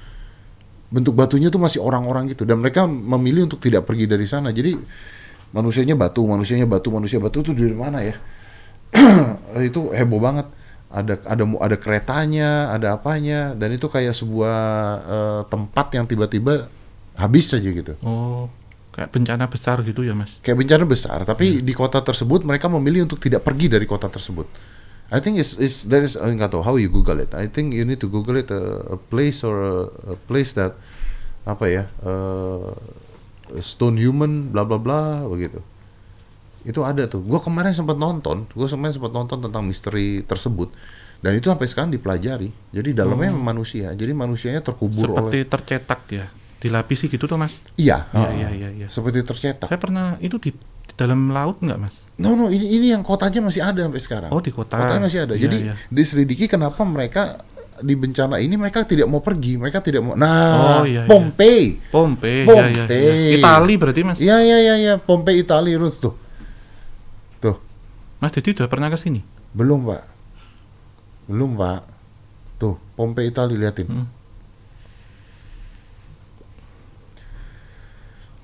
[0.88, 2.48] Bentuk batunya tuh masih orang-orang gitu.
[2.48, 4.56] Dan mereka memilih untuk tidak pergi dari sana.
[4.56, 4.80] Jadi
[5.52, 8.16] manusianya batu manusianya batu manusia batu itu dari mana ya?
[9.70, 10.48] Itu heboh banget.
[10.96, 13.52] Ada ada ada keretanya ada apanya.
[13.52, 14.58] Dan itu kayak sebuah
[15.04, 16.72] eh, tempat yang tiba-tiba
[17.20, 18.00] habis saja gitu.
[18.00, 18.48] Oh
[18.96, 20.40] kayak bencana besar gitu ya mas.
[20.40, 24.48] Kayak bencana besar tapi di kota tersebut mereka memilih untuk tidak pergi dari kota tersebut.
[25.12, 27.36] I think is is there is I nggak tahu how you Google it.
[27.36, 29.78] I think you need to Google it a, a place or a,
[30.16, 30.80] a place that
[31.44, 32.72] apa ya uh,
[33.60, 35.60] stone human bla bla bla begitu.
[36.66, 37.22] Itu ada tuh.
[37.22, 40.72] Gue kemarin sempat nonton gue kemarin sempat nonton tentang misteri tersebut.
[41.20, 42.50] Dan itu sampai sekarang dipelajari.
[42.72, 43.44] Jadi dalamnya Oh.
[43.44, 43.92] manusia.
[43.94, 46.28] Jadi manusianya terkubur seperti oleh tercetak ya
[46.66, 48.88] dilapisi gitu tuh mas iya Iya, iya, iya, iya.
[48.90, 52.90] seperti tercetak saya pernah itu di, di dalam laut nggak mas No no ini ini
[52.90, 54.32] yang kotanya masih ada sampai sekarang.
[54.32, 54.80] Oh, di kota.
[54.80, 55.36] Kotanya masih ada.
[55.36, 55.76] Iya, Jadi iya.
[55.92, 57.44] diselidiki kenapa mereka
[57.76, 60.16] di bencana ini mereka tidak mau pergi, mereka tidak mau.
[60.16, 61.12] Nah, Oh, iya, iya.
[61.12, 61.76] Pompei.
[61.92, 63.04] Pompei, ya, ya, Pompei.
[63.04, 63.36] ya.
[63.36, 64.18] Itali berarti mas.
[64.18, 66.16] Iya iya iya iya, Pompei Italia Ruth tuh.
[67.44, 67.60] Tuh,
[68.16, 69.20] Mas Dedi udah pernah ke sini?
[69.52, 70.04] belum, Pak.
[71.28, 71.82] Belum, Pak.
[72.56, 73.92] Tuh, Pompei Italia liatin.
[73.92, 74.08] Hmm.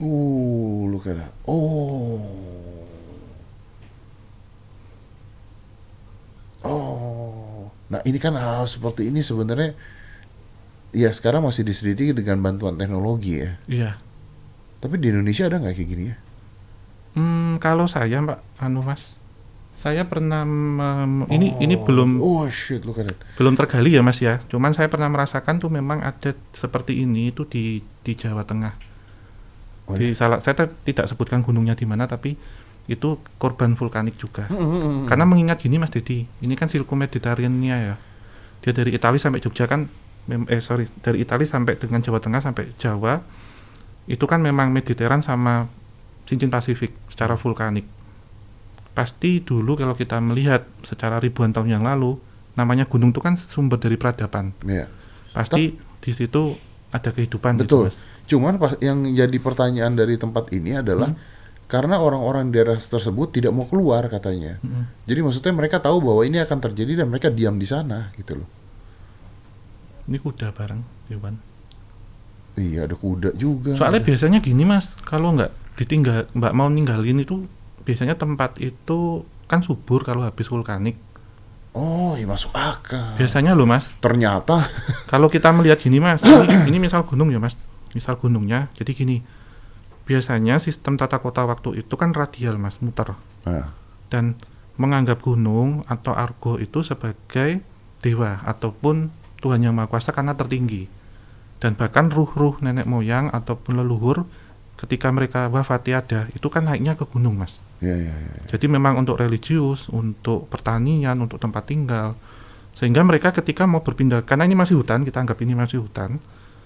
[0.01, 1.29] Uh, look at that.
[1.45, 2.17] Oh.
[6.61, 7.69] Oh.
[7.91, 9.73] Nah, ini kan hal seperti ini sebenarnya
[10.91, 13.51] ya sekarang masih diselidiki dengan bantuan teknologi ya.
[13.67, 13.91] Iya.
[14.81, 16.15] Tapi di Indonesia ada nggak kayak gini ya?
[17.11, 19.19] Hmm, kalau saya Mbak Anu Mas,
[19.75, 23.19] saya pernah mem- ini ini Oh, belum Oh shit, look at that.
[23.35, 24.39] belum tergali ya Mas ya.
[24.47, 28.90] Cuman saya pernah merasakan tuh memang ada seperti ini itu di di Jawa Tengah.
[29.91, 32.39] Oh, di salah saya tidak sebutkan gunungnya di mana tapi
[32.89, 34.47] itu korban vulkanik juga.
[34.49, 35.05] Hmm.
[35.05, 37.95] Karena mengingat gini Mas Dedi, ini kan silku Mediterania ya.
[38.63, 39.91] Dia dari Italia sampai Jogja kan
[40.29, 43.25] eh sorry, dari Italia sampai dengan Jawa Tengah sampai Jawa
[44.09, 45.69] itu kan memang Mediteran sama
[46.25, 47.85] cincin Pasifik secara vulkanik.
[48.91, 52.19] Pasti dulu kalau kita melihat secara ribuan tahun yang lalu,
[52.59, 54.51] namanya gunung itu kan sumber dari peradaban.
[54.67, 54.91] Iya.
[55.31, 56.57] Pasti di situ
[56.91, 57.63] ada kehidupan Betul.
[57.63, 57.97] gitu, Mas.
[58.27, 61.11] Cuman pas yang jadi pertanyaan dari tempat ini adalah
[61.71, 64.59] karena orang-orang di daerah tersebut tidak mau keluar katanya.
[64.59, 64.91] Mm-mm.
[65.07, 68.49] Jadi maksudnya mereka tahu bahwa ini akan terjadi dan mereka diam di sana gitu loh.
[70.11, 71.35] Ini kuda bareng, Iwan.
[72.59, 73.79] Iya, ada kuda juga.
[73.79, 77.47] Soalnya biasanya gini mas, kalau nggak ditinggal, mbak mau ninggalin itu
[77.87, 80.99] biasanya tempat itu kan subur kalau habis vulkanik.
[81.71, 83.15] Oh, iya masuk akal.
[83.15, 84.67] Biasanya loh mas, Ternyata.
[85.07, 87.55] Kalau kita melihat gini mas, ini, ini misal gunung ya mas,
[87.95, 89.23] misal gunungnya, jadi gini,
[90.03, 93.15] biasanya sistem tata kota waktu itu kan radial mas, muter.
[93.47, 93.71] Nah,
[94.11, 94.35] dan
[94.75, 97.63] menganggap gunung atau argo itu sebagai
[98.03, 100.91] dewa ataupun Tuhan yang Maha Kuasa karena tertinggi.
[101.61, 104.27] Dan bahkan ruh-ruh nenek moyang ataupun leluhur
[104.81, 108.41] ketika mereka wafat tiada itu kan naiknya ke gunung mas ya ya ya.
[108.49, 112.17] jadi memang untuk religius untuk pertanian untuk tempat tinggal
[112.73, 116.17] sehingga mereka ketika mau berpindah karena ini masih hutan kita anggap ini masih hutan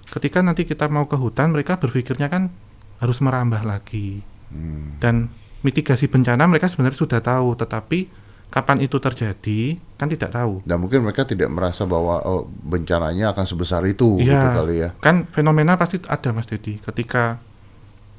[0.08, 2.54] ketika nanti kita mau ke hutan mereka berpikirnya kan
[2.98, 5.02] harus merambah lagi Hmm.
[5.02, 5.34] dan
[5.66, 8.06] mitigasi bencana mereka sebenarnya sudah tahu tetapi
[8.48, 13.42] kapan itu terjadi kan tidak tahu Dan mungkin mereka tidak merasa bahwa oh, bencananya akan
[13.44, 14.90] sebesar itu gitu Iya, kali ya.
[15.02, 17.42] kan fenomena pasti ada Mas Dedi ketika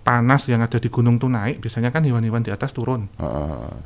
[0.06, 3.10] panas yang ada di gunung tuh naik biasanya kan hewan-hewan di atas turun.
[3.18, 3.26] Ya,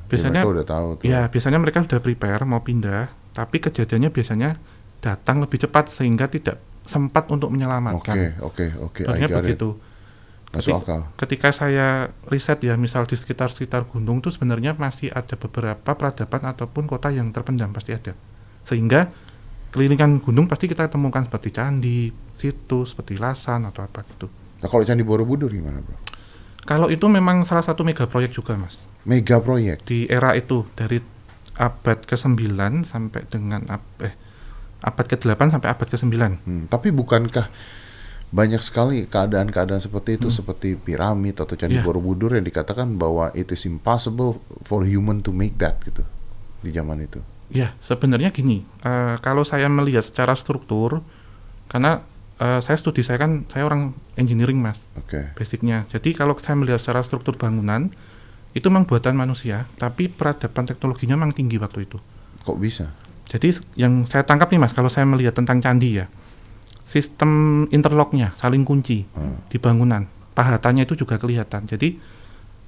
[0.04, 1.04] Biasanya- mereka udah tahu tuh.
[1.09, 4.61] ya biasanya mereka sudah prepare mau pindah tapi kejadiannya biasanya
[5.00, 9.00] datang lebih cepat sehingga tidak sempat untuk Oke, menyelamatkan oke, oke.
[9.00, 9.44] Sebenarnya got it.
[9.48, 9.68] begitu
[10.50, 11.00] Masuk akal.
[11.16, 11.87] ketika saya
[12.26, 17.30] riset ya misal di sekitar-sekitar gunung tuh sebenarnya masih ada beberapa peradaban ataupun kota yang
[17.30, 18.12] terpendam pasti ada
[18.61, 19.09] sehingga
[19.70, 21.98] kelilingan gunung pasti kita temukan seperti candi
[22.35, 24.28] situs seperti lasan atau apa gitu
[24.61, 25.96] Nah, kalau Candi Borobudur gimana, Bro?
[26.70, 29.83] Kalau itu memang salah satu mega proyek juga mas Mega proyek.
[29.83, 31.02] di era itu dari
[31.56, 32.38] abad ke-9
[32.85, 34.14] sampai dengan ab- eh,
[34.80, 37.50] abad ke-8 sampai abad ke-9 Hmm, tapi bukankah
[38.30, 40.37] banyak sekali keadaan-keadaan seperti itu Hmm.
[40.37, 41.83] seperti piramid atau Candi Iya.
[41.83, 46.06] Borobudur yang dikatakan bahwa it is impossible for human to make that gitu
[46.61, 47.18] di zaman itu.
[47.50, 51.02] Ya, sebenarnya gini, eh, kalau saya melihat secara struktur,
[51.66, 52.06] karena
[52.40, 55.37] eh, saya studi saya kan saya orang engineering mas, Oke.
[55.37, 55.85] basicnya.
[55.92, 57.92] Jadi kalau saya melihat secara struktur bangunan,
[58.50, 62.00] itu memang buatan manusia, tapi peradaban teknologinya memang tinggi waktu itu.
[62.42, 62.90] Kok bisa?
[63.31, 66.11] Jadi yang saya tangkap nih mas, kalau saya melihat tentang candi ya,
[66.83, 69.38] sistem interlocknya saling kunci Hmm.
[69.46, 71.70] di bangunan, pahatannya itu juga kelihatan.
[71.70, 72.03] Jadi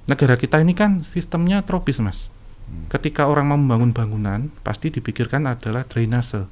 [0.07, 2.31] negara kita ini kan sistemnya tropis mas.
[2.63, 2.87] Hmm.
[2.87, 6.47] Ketika orang mau membangun bangunan, pasti dipikirkan adalah drainase,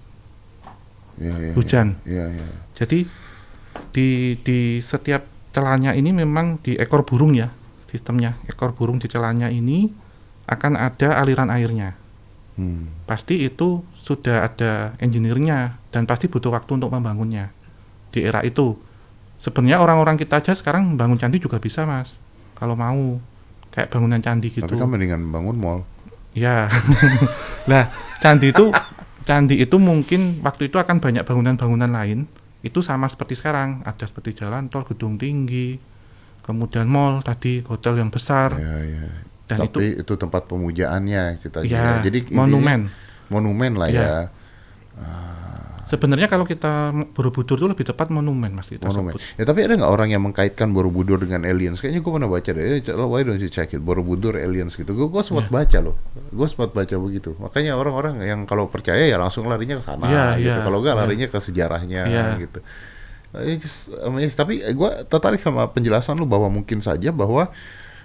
[1.20, 2.00] Ya, ya, hujan.
[2.08, 2.48] Ya, ya.
[2.78, 3.08] Jadi
[3.92, 7.52] di di setiap celahnya ini memang di ekor burung ya
[7.92, 8.40] sistemnya.
[8.48, 9.92] Ekor burung di celahnya ini
[10.48, 11.96] akan ada aliran airnya.
[12.56, 12.92] Hmm.
[13.08, 17.52] Pasti itu sudah ada engineeringnya dan pasti butuh waktu untuk membangunnya
[18.12, 18.76] di era itu.
[19.42, 22.14] Sebenarnya orang-orang kita aja sekarang bangun candi juga bisa mas,
[22.54, 23.18] kalau mau
[23.74, 24.68] kayak bangunan candi gitu.
[24.68, 25.82] Tapi kan mendingan bangun mall.
[26.32, 26.70] Ya,
[27.70, 27.90] lah
[28.22, 28.70] candi itu
[29.22, 32.20] candi itu mungkin waktu itu akan banyak bangunan-bangunan lain.
[32.62, 35.82] Itu sama seperti sekarang, ada seperti jalan tol, gedung tinggi,
[36.46, 39.06] kemudian mall tadi, hotel yang besar, Ya, ya.
[39.50, 42.86] dan itu Tapi itu, tempat pemujaannya kita ya Jadi monumen.
[43.30, 44.02] monumen lah Iya.
[44.02, 44.14] ya.
[45.92, 49.12] Sebenarnya kalau kita Borobudur itu lebih tepat monumen mas kita Monumen.
[49.12, 49.36] sebut.
[49.36, 51.84] Ya tapi ada nggak orang yang mengkaitkan Borobudur dengan aliens?
[51.84, 52.64] Kayaknya gue pernah baca deh.
[52.64, 53.84] Eh, c- why don't you check it?
[53.84, 54.96] Borobudur aliens gitu.
[54.96, 55.54] Gue gue sempat Iya.
[55.54, 55.96] baca loh.
[56.32, 57.36] Gue sempat baca begitu.
[57.36, 60.48] Makanya orang-orang yang kalau percaya ya langsung larinya ke sana Iya, gitu.
[60.48, 61.02] iya, Kalau nggak iya.
[61.04, 62.24] larinya ke sejarahnya Iya.
[62.40, 62.60] gitu.
[63.54, 64.32] Just amazing.
[64.34, 67.48] Tapi gue tertarik sama penjelasan lu bahwa mungkin saja bahwa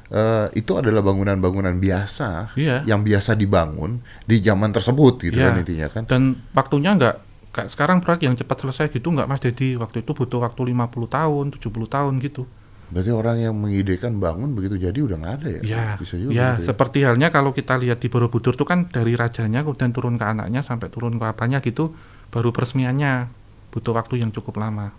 [0.06, 2.86] eh, itu adalah bangunan-bangunan biasa Iya.
[2.86, 5.50] yang biasa dibangun di zaman tersebut gitu Iya.
[5.50, 6.02] kan intinya kan.
[6.04, 6.22] Dan
[6.52, 7.25] waktunya nggak
[7.56, 10.76] kayak sekarang proyek yang cepat selesai gitu nggak mas Dedi waktu itu butuh waktu 50
[11.08, 12.44] tahun 70 tahun gitu.
[12.86, 15.60] Berarti orang yang mengidekan bangun begitu jadi udah nggak ada ya?
[15.64, 19.16] ya Bisa juga ya gitu seperti halnya kalau kita lihat di Borobudur itu kan dari
[19.16, 21.96] rajanya kemudian turun ke anaknya sampai turun ke apanya gitu
[22.28, 23.32] baru peresmiannya.
[23.72, 24.92] Butuh waktu yang cukup lama.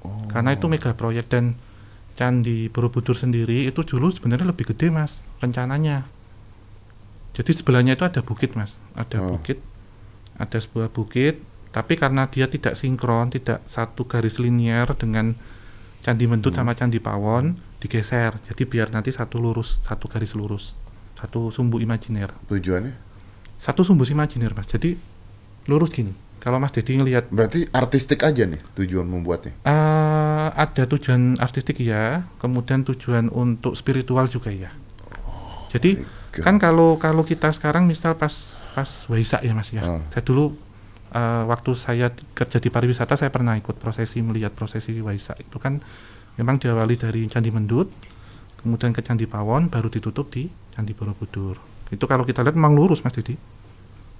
[0.00, 0.24] Oh.
[0.32, 1.60] karena itu mega proyek dan
[2.16, 6.08] candi Borobudur sendiri itu dulu sebenarnya lebih gede mas rencananya.
[7.36, 8.76] Jadi sebelahnya itu ada bukit mas.
[8.96, 9.36] Ada Oh.
[9.36, 9.60] bukit
[10.40, 15.34] ada sebuah bukit tapi karena dia tidak sinkron tidak satu garis linier dengan
[16.00, 16.66] candi Mendut Hmm.
[16.66, 20.74] sama candi Pawon digeser jadi biar nanti satu lurus satu garis lurus
[21.14, 22.96] satu sumbu imajiner Tujuannya?
[23.56, 24.96] satu sumbu imajiner mas jadi
[25.64, 29.52] lurus gini kalau mas Dedi ngelihat Berarti artistik aja nih tujuan membuatnya.
[29.60, 34.72] Eh, ada tujuan artistik ya, kemudian tujuan untuk spiritual juga ya.
[35.68, 36.40] Jadi Oke.
[36.40, 38.32] kan kalau kalau kita sekarang misal pas
[38.72, 40.00] pas Waisak ya mas ya, Ah.
[40.08, 40.56] saya dulu
[41.10, 45.82] eh, waktu saya kerja di pariwisata saya pernah ikut prosesi melihat prosesi Waisak itu kan
[46.38, 47.90] memang diawali dari Candi Mendut,
[48.62, 51.58] kemudian ke Candi Pawon, baru ditutup di Candi Borobudur.
[51.90, 53.34] Itu kalau kita lihat memang lurus mas Didi,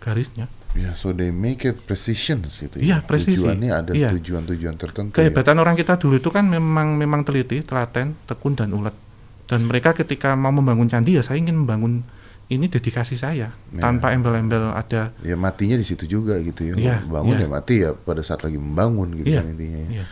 [0.03, 0.51] garisnya.
[0.75, 3.07] Ya, so they make it precision gitu Iya, ya.
[3.07, 3.43] presisi.
[3.43, 4.15] Tujuannya ada Iya.
[4.15, 5.13] tujuan-tujuan tertentu.
[5.15, 5.27] ya.
[5.27, 8.95] Kehebatan orang kita dulu itu kan memang memang teliti, telaten, tekun dan ulet.
[9.51, 12.07] Dan mereka ketika mau membangun candi ya saya ingin membangun
[12.51, 13.81] ini dedikasi saya Ya.
[13.81, 16.75] tanpa embel-embel ada Ya matinya di situ juga gitu ya.
[16.75, 17.47] Iya, Bangun iya.
[17.47, 19.81] ya mati ya pada saat lagi membangun gitu Iya, kan intinya.
[19.87, 19.91] ya.
[20.03, 20.07] iya.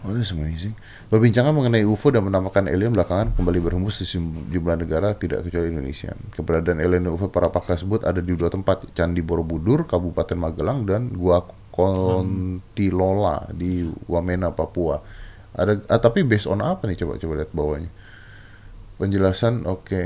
[0.00, 0.72] Oh, that's amazing.
[1.12, 6.16] Perbincangan mengenai UFO dan penampakan alien belakangan kembali berhembus di sejumlah negara tidak kecuali Indonesia.
[6.32, 10.88] Keberadaan alien dan UFO para pakar tersebut ada di dua tempat, Candi Borobudur, Kabupaten Magelang,
[10.88, 15.04] dan Gua Kontilola di Wamena, Papua.
[15.52, 16.96] Ada, ah, tapi based on apa nih?
[16.96, 17.90] Coba coba lihat bawahnya.
[18.96, 20.02] Penjelasan, oke.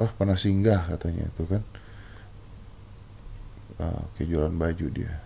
[0.00, 1.62] Oh, pernah singgah katanya itu kan.
[3.76, 5.20] Ah, oke, jualan baju dia.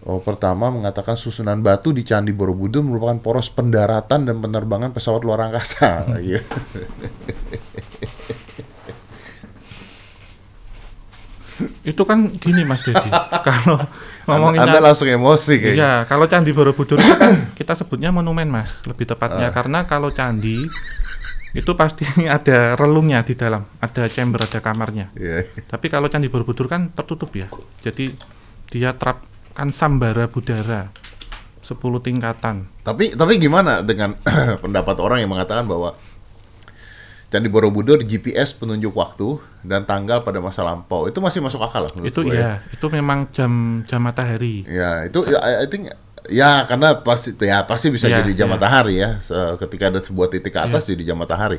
[0.00, 5.44] Oh, pertama mengatakan susunan batu di Candi Borobudur merupakan poros pendaratan dan penerbangan pesawat luar
[5.46, 6.08] angkasa.
[6.18, 6.40] Iya.
[11.84, 12.96] Itu kan gini Mas Dedi.
[13.46, 13.76] kalau
[14.24, 15.76] ngomongin Anda candi- langsung emosi kayaknya.
[15.76, 17.20] Iya, kalau Candi Borobudur kan
[17.58, 19.52] kita sebutnya monumen Mas, lebih tepatnya Ah.
[19.52, 20.64] karena kalau candi
[21.50, 25.10] itu pasti ada relungnya di dalam, ada chamber, ada kamarnya.
[25.18, 25.50] Iya.
[25.66, 27.50] Tapi kalau Candi Borobudur kan tertutup ya.
[27.82, 28.14] Jadi
[28.70, 30.94] dia terapkan sambara budara
[31.60, 32.70] 10 tingkatan.
[32.86, 34.14] Tapi tapi gimana dengan
[34.64, 35.98] pendapat orang yang mengatakan bahwa
[37.30, 41.92] Candi Borobudur GPS penunjuk waktu dan tanggal pada masa lampau itu masih masuk akal lah
[41.94, 44.66] menurut itu gue ya, itu memang jam jam matahari.
[44.66, 45.94] Ya, itu ya, I I think
[46.30, 48.54] ya karena pasti ya pasti bisa Ya, jadi jam ya.
[48.56, 49.18] matahari ya
[49.58, 51.58] ketika ada sebuah titik ke atas jadi jam matahari.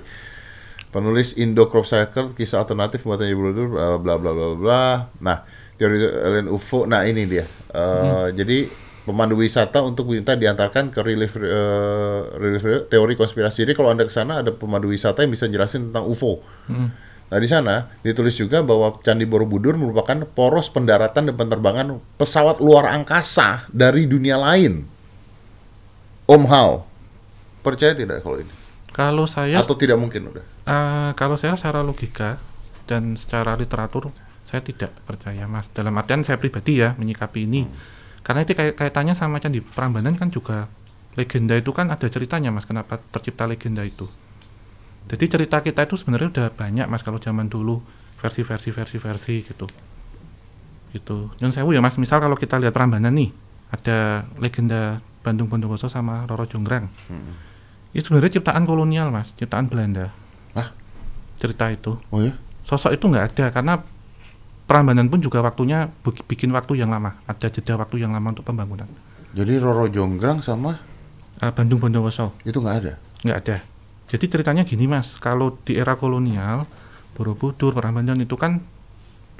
[0.91, 4.83] Penulis Indo Crop Cycle kisah alternatif buatan Borobudur bla bla bla bla bla.
[5.23, 5.47] Nah,
[5.79, 6.83] teori alien UFO.
[6.83, 7.47] Nah, ini dia.
[7.71, 8.67] Eh, jadi
[9.07, 13.63] pemandu wisata untuk minta diantarkan ke relief, eh, relief teori konspirasi.
[13.63, 16.43] Jadi kalau Anda ke sana ada pemandu wisata yang bisa jelasin tentang UFO.
[16.67, 16.91] Hmm.
[17.31, 21.87] Nah di sana ditulis juga bahwa Candi Borobudur merupakan poros pendaratan dan penerbangan
[22.19, 24.83] pesawat luar angkasa dari dunia lain.
[26.27, 26.83] Om Hao,
[27.63, 28.53] percaya tidak kalau ini?
[28.91, 30.43] Kalau saya Atau tidak mungkin udah?
[30.43, 32.35] eh, kalau saya secara logika
[32.83, 34.11] dan secara literatur
[34.43, 35.71] saya tidak percaya Mas.
[35.71, 37.63] Dalam artian saya pribadi ya menyikapi ini.
[38.21, 40.67] Karena itu kayak kaitannya sama Candi Prambanan kan juga
[41.15, 44.11] legenda itu kan ada ceritanya Mas kenapa tercipta legenda itu.
[45.07, 47.81] Jadi cerita kita itu sebenarnya udah banyak Mas kalau zaman dulu
[48.17, 49.65] versi-versi versi-versi gitu.
[50.91, 51.31] Gitu.
[51.39, 53.31] Nyun sewu ya Mas, misal kalau kita lihat Prambanan nih
[53.69, 56.91] ada legenda Bandung Bondowoso sama Roro Jonggrang.
[57.07, 57.33] Hmm.
[57.91, 60.11] Itu sebenarnya ciptaan kolonial Mas, ciptaan Belanda.
[60.51, 60.71] Hah?
[61.35, 62.35] Cerita itu Oh ya?
[62.61, 63.73] sosok itu nggak ada karena
[64.61, 65.91] Prambanan pun juga waktunya
[66.29, 68.87] bikin waktu yang lama, ada jeda waktu yang lama untuk pembangunan.
[69.31, 70.79] Jadi Roro Jonggrang sama
[71.41, 72.93] Eh, Bandung Bondowoso itu nggak ada?
[73.21, 73.57] nggak ada.
[74.11, 76.67] Jadi ceritanya gini mas, kalau di era kolonial
[77.15, 78.59] Borobudur, Prambanan itu kan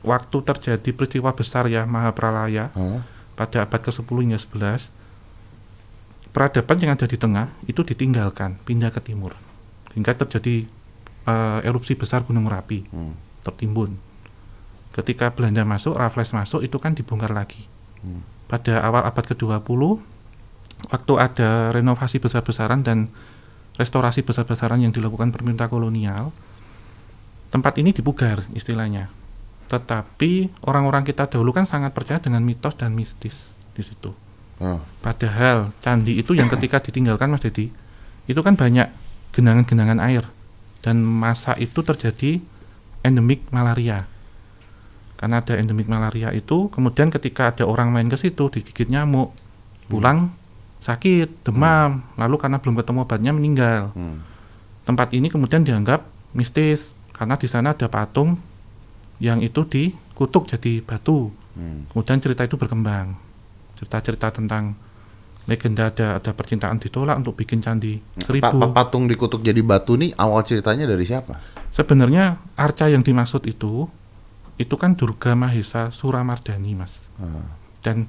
[0.02, 3.04] waktu terjadi peristiwa besar ya Mahapralaya Hah?
[3.36, 4.92] pada abad ke-10 hingga 11
[6.32, 9.36] peradaban yang ada di tengah itu ditinggalkan, pindah ke timur
[9.92, 10.64] hingga terjadi
[11.22, 13.14] eh, erupsi besar Gunung Merapi Hmm.
[13.44, 13.94] tertimbun.
[14.92, 17.68] Ketika Belanda masuk, Raffles masuk, itu kan dibongkar lagi.
[18.02, 18.26] Hmm.
[18.50, 19.82] pada awal abad ke-20
[20.90, 23.08] waktu ada renovasi besar-besaran dan
[23.76, 26.34] restorasi besar-besaran yang dilakukan pemerintah kolonial
[27.52, 29.12] tempat ini dipugar istilahnya
[29.72, 34.12] tetapi orang-orang kita dahulu kan sangat percaya dengan mitos dan mistis di situ
[34.62, 34.78] Oh.
[35.02, 37.74] Padahal candi itu yang ketika ditinggalkan Mas Dedi,
[38.30, 38.94] itu kan banyak
[39.34, 40.30] genangan-genangan air
[40.86, 42.38] dan masa itu terjadi
[43.02, 44.06] endemik malaria.
[45.18, 49.34] Karena ada endemik malaria itu, kemudian ketika ada orang main ke situ digigit nyamuk,
[49.90, 50.38] pulang
[50.82, 53.94] sakit, demam, lalu karena belum ketemu obatnya meninggal.
[53.94, 54.26] Hmm.
[54.84, 58.36] Tempat ini kemudian dianggap mistis karena di sana ada patung
[59.22, 61.30] yang itu dikutuk jadi batu.
[61.54, 61.86] Hmm.
[61.94, 63.14] Kemudian cerita itu berkembang.
[63.78, 64.74] Cerita-cerita tentang
[65.46, 68.58] legenda ada ada percintaan ditolak untuk bikin candi Pa- seribu.
[68.62, 71.38] pa- patung dikutuk jadi batu nih awal ceritanya dari siapa?
[71.74, 73.90] Sebenarnya arca yang dimaksud itu
[74.58, 77.02] itu kan Durga Mahesa Suramardani, Mas.
[77.18, 77.42] Ah.
[77.82, 78.06] Dan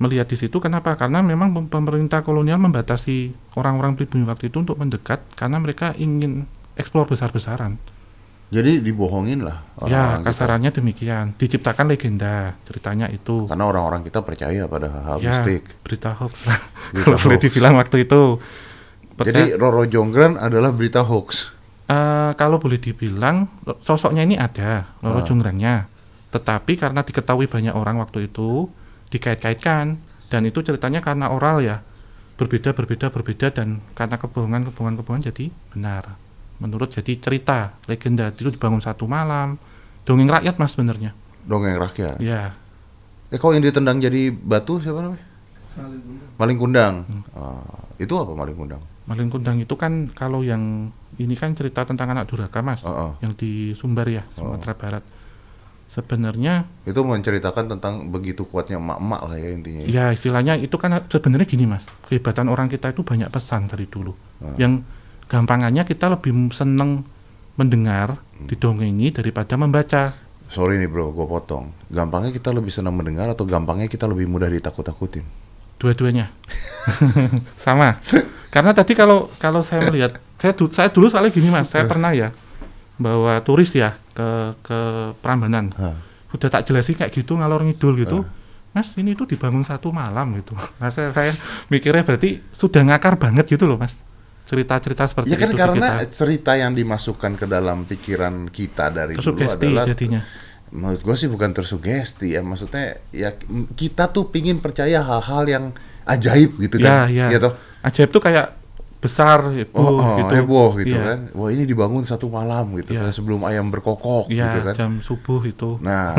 [0.00, 0.96] melihat di situ kenapa?
[0.96, 6.48] Karena memang pem- pemerintah kolonial membatasi orang-orang pribumi waktu itu untuk mendekat karena mereka ingin
[6.74, 7.76] eksplor besar-besaran.
[8.50, 10.26] Jadi dibohongin lah Ya, orang-orang kita.
[10.26, 11.24] kasarannya demikian.
[11.36, 13.46] Diciptakan legenda, ceritanya itu.
[13.46, 15.70] Karena orang-orang kita percaya pada hal-hal ya, mistik.
[15.80, 16.58] berita hoax lah.
[16.98, 18.42] Kalau boleh dibilang waktu itu.
[19.14, 21.52] Jadi Percaya- Roro Jonggrang adalah berita hoax.
[21.86, 25.26] Eh, kalau boleh dibilang sosoknya ini ada Roro Ah.
[25.26, 25.86] Jonggrangnya,
[26.30, 28.70] tetapi karena diketahui banyak orang waktu itu
[29.10, 29.98] dikait-kaitkan
[30.30, 31.82] dan itu ceritanya karena oral ya
[32.38, 35.44] berbeda berbeda berbeda dan karena kebohongan kebohongan kebohongan jadi
[35.74, 36.16] benar
[36.56, 39.60] menurut jadi cerita legenda itu dibangun satu malam
[40.06, 42.20] dongeng rakyat mas sebenarnya Dongeng rakyat.
[42.20, 42.52] ya
[43.30, 45.22] Eh kok yang ditendang jadi batu siapa namanya?
[46.34, 47.06] Maling kundang.
[47.06, 47.22] Hmm.
[47.30, 47.62] Ah,
[47.94, 48.82] itu apa maling kundang?
[49.06, 53.10] Malin Kundang itu kan kalau yang ini kan cerita tentang anak durhaka mas Oh, oh.
[53.18, 55.02] yang di Sumbar ya Sumatera Barat
[55.90, 59.82] sebenarnya Itu menceritakan tentang begitu kuatnya emak-emak lah ya intinya.
[59.84, 64.14] Ya istilahnya itu kan sebenarnya gini mas, kehebatan orang kita itu banyak pesan dari dulu.
[64.38, 64.54] Ah.
[64.54, 64.86] Yang
[65.26, 67.02] gampangannya kita lebih seneng
[67.54, 68.48] mendengar, Hmm.
[68.48, 70.16] didongengi daripada membaca.
[70.48, 71.70] Sorry nih bro, gue potong.
[71.86, 75.22] Gampangnya kita lebih senang mendengar atau gampangnya kita lebih mudah ditakut-takutin?
[75.76, 76.32] Dua-duanya
[77.56, 78.00] sama.
[78.50, 82.10] Karena tadi kalau kalau saya melihat, saya du- saya dulu soalnya gini mas, saya pernah
[82.10, 82.34] ya
[83.00, 84.28] bawa turis ya ke
[84.60, 84.78] ke
[85.18, 85.72] Prambanan.
[85.74, 85.96] Hah.
[86.30, 88.22] Udah tak jelasin kayak gitu ngalor ngidul gitu.
[88.70, 90.54] Mas ini tuh dibangun satu malam gitu.
[90.78, 91.32] Nah, saya, saya
[91.66, 93.98] mikirnya berarti sudah ngakar banget gitu loh mas.
[94.44, 96.10] Cerita-cerita seperti Ya kan itu karena kita.
[96.12, 100.20] cerita yang dimasukkan ke dalam pikiran kita dari dulu tersugesti adalah jadinya.
[100.68, 103.34] menurut gue sih bukan tersugesti ya maksudnya ya
[103.72, 105.64] kita tuh pingin percaya hal-hal yang
[106.04, 107.26] ajaib gitu Ya, kan ya.
[107.26, 107.54] Iya toh?
[107.80, 108.54] Ajaib tuh kayak
[109.00, 110.32] besar heboh oh, oh, gitu.
[110.36, 111.02] heboh gitu Iya.
[111.08, 113.08] kan wah ini dibangun satu malam gitu Iya.
[113.08, 115.80] kan sebelum ayam berkokok Iya, gitu kan jam subuh itu.
[115.80, 116.12] nah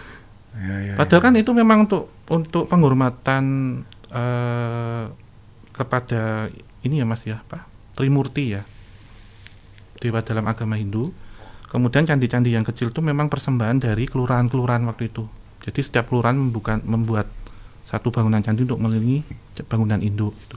[0.64, 3.44] ya, ya, Padahal kan itu memang untuk untuk penghormatan
[4.08, 5.04] eh,
[5.74, 6.48] kepada
[6.80, 7.66] ini ya Mas ya, apa?
[7.98, 8.62] Trimurti ya.
[9.98, 11.10] Dewa dalam agama Hindu.
[11.68, 15.26] Kemudian candi-candi yang kecil itu memang persembahan dari kelurahan-kelurahan waktu itu.
[15.66, 17.26] Jadi setiap kelurahan membuka, membuat
[17.82, 19.26] satu bangunan candi untuk melindungi
[19.66, 20.56] bangunan induk gitu.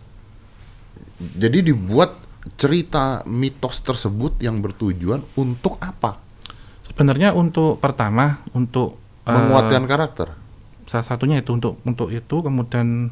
[1.17, 2.13] Jadi dibuat
[2.56, 6.21] cerita mitos tersebut yang bertujuan untuk apa?
[6.86, 8.95] Sebenarnya untuk pertama untuk
[9.27, 10.30] eh, menguatkan karakter.
[10.88, 13.12] salah satunya itu untuk untuk itu kemudian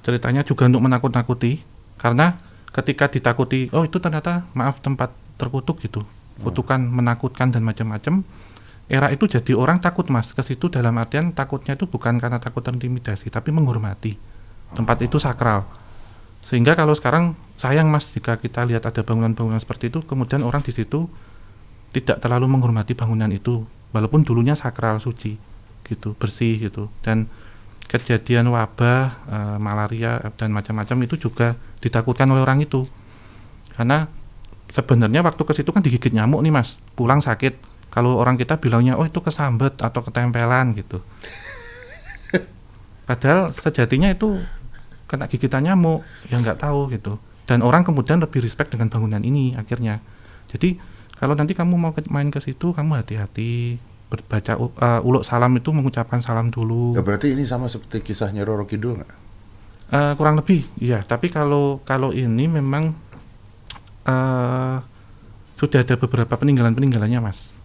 [0.00, 1.60] ceritanya juga untuk menakut-nakuti.
[2.00, 2.40] Karena
[2.72, 6.06] ketika ditakuti oh itu ternyata maaf tempat terkutuk gitu.
[6.40, 8.24] Kutukan menakutkan dan macam-macam.
[8.88, 10.32] Era itu jadi orang takut mas.
[10.32, 14.16] Ke situ dalam artian takutnya itu bukan karena takut terintimidasi tapi menghormati.
[14.72, 15.68] Tempat itu sakral
[16.48, 20.72] sehingga kalau sekarang sayang mas jika kita lihat ada bangunan-bangunan seperti itu kemudian orang di
[20.72, 21.04] situ
[21.92, 25.36] tidak terlalu menghormati bangunan itu walaupun dulunya sakral suci
[25.88, 26.92] gitu bersih gitu.
[27.00, 27.26] Dan
[27.88, 32.84] kejadian wabah eh, malaria dan macam-macam itu juga ditakutkan oleh orang itu.
[33.72, 34.10] Karena
[34.68, 36.76] sebenarnya waktu ke situ kan digigit nyamuk nih mas.
[36.92, 37.56] Pulang sakit.
[37.88, 41.00] Kalau orang kita bilangnya oh itu kesambet atau ketempelan gitu.
[43.08, 44.36] Padahal sejatinya itu
[45.08, 47.16] kena gigitan nyamuk yang nggak tahu gitu.
[47.48, 50.04] Dan orang kemudian lebih respect dengan bangunan ini akhirnya.
[50.52, 50.76] Jadi
[51.16, 55.72] kalau nanti kamu mau ke- main ke situ kamu hati-hati berbaca uh, uluk salam itu
[55.72, 56.92] mengucapkan salam dulu.
[56.92, 59.12] Ya berarti ini sama seperti kisahnya Roro Kidul nggak?
[59.88, 61.00] Eh, kurang lebih iya.
[61.00, 62.92] Tapi kalau kalau ini memang
[64.08, 64.76] eh
[65.58, 67.56] sudah ada beberapa peninggalan peninggalannya mas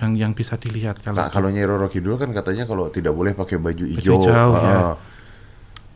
[0.00, 3.32] yang yang bisa dilihat kalau Nah, kalau Nyai Roro Kidul kan katanya kalau tidak boleh
[3.32, 4.20] pakai baju hijau.
[4.20, 4.78] hijau, ah, ya.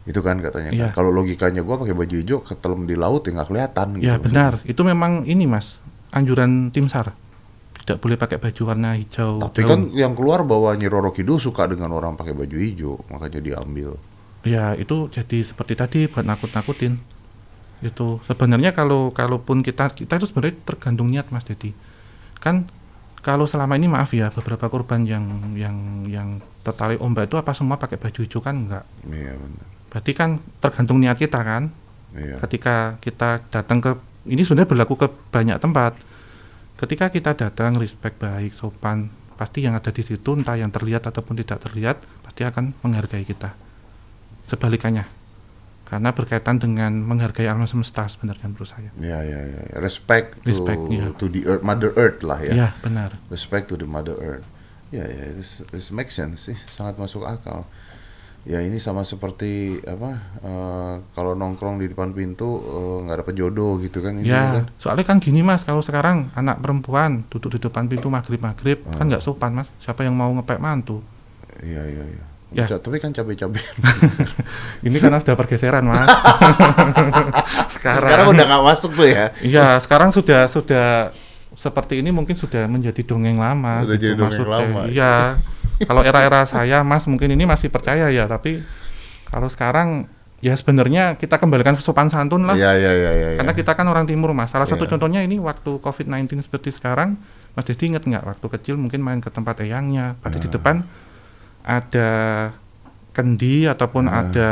[0.09, 0.73] Itu kan katanya.
[0.73, 0.79] kan.
[0.81, 0.89] Iya.
[0.97, 4.25] Kalau logikanya gua pakai baju hijau ketelam di laut ya nggak kelihatan ya gitu.
[4.25, 5.77] benar itu memang ini mas
[6.17, 7.13] anjuran tim sar
[7.89, 9.41] tidak boleh pakai baju warna hijau.
[9.41, 9.71] Tapi daun.
[9.73, 13.97] kan yang keluar bahwa Nyi Roro Kidul suka dengan orang pakai baju hijau, makanya diambil.
[14.45, 17.01] Ya itu jadi seperti tadi buat nakut-nakutin.
[17.81, 21.73] Itu sebenarnya kalau kalaupun kita kita itu sebenarnya tergantung niat Mas Dedi.
[22.37, 22.69] Kan
[23.25, 26.29] kalau selama ini maaf ya beberapa korban yang yang yang
[26.61, 28.85] tertarik ombak itu apa semua pakai baju hijau kan enggak.
[29.09, 29.78] Iya benar.
[29.89, 31.72] Berarti kan tergantung niat kita kan.
[32.16, 32.41] Iya.
[32.45, 33.93] Ketika kita datang ke
[34.28, 35.97] ini sebenarnya berlaku ke banyak tempat.
[36.78, 41.34] Ketika kita datang respect baik, sopan, pasti yang ada di situ entah yang terlihat ataupun
[41.39, 43.57] tidak terlihat pasti akan menghargai kita.
[44.47, 45.18] Sebalikannya.
[45.89, 48.93] Karena berkaitan dengan menghargai alam semesta sebenarnya menurut saya.
[49.01, 49.61] Iya, iya, iya.
[49.80, 51.07] Respect, Respect, to, iya.
[51.16, 52.53] to the earth, Mother Earth lah ya.
[52.53, 53.16] Iya, benar.
[53.32, 54.45] Respect to the Mother Earth.
[54.93, 57.64] Ya, ya, itu it makes sense sih, sangat masuk akal.
[58.49, 59.53] Ya ini sama seperti
[59.85, 60.17] apa?
[60.41, 64.17] eh, kalau nongkrong di depan pintu eh, nggak dapat jodoh gitu kan?
[64.17, 64.65] ini Ya, kan?
[64.77, 69.09] soalnya kan gini Mas, kalau sekarang anak perempuan duduk di depan pintu maghrib-maghrib kan Hmm.
[69.09, 69.69] nggak sopan Mas.
[69.79, 71.05] Siapa yang mau ngepek mantu?
[71.61, 72.25] Iya, iya, iya.
[72.49, 72.65] Ya.
[72.73, 73.61] Tapi kan cabai-cabai.
[74.89, 76.09] Ini karena sudah pergeseran Mas.
[77.77, 78.01] sekarang.
[78.01, 79.29] Sekarang udah nggak masuk tuh ya.
[79.45, 81.13] Iya, sekarang sudah sudah
[81.53, 83.85] seperti ini mungkin sudah menjadi dongeng lama.
[83.85, 84.57] Sudah jadi dongeng maksudnya.
[84.65, 84.81] lama.
[84.89, 85.15] Iya.
[85.87, 88.64] Kalau era-era saya, Mas, mungkin ini masih percaya ya, tapi
[89.29, 90.09] kalau sekarang
[90.39, 92.55] ya sebenarnya kita kembalikan sopan santun lah.
[92.55, 93.29] Iya, iya, iya, iya.
[93.37, 94.51] Karena kita kan orang timur, Mas.
[94.51, 94.95] Salah satu Iya.
[94.97, 97.18] contohnya ini waktu COVID-19 seperti sekarang,
[97.55, 100.55] Mas Dedi inget nggak waktu kecil mungkin main ke tempat eyangnya, pasti di Ah.
[100.55, 100.76] depan
[101.62, 102.09] ada
[103.12, 104.22] kendi ataupun Ah.
[104.22, 104.49] ada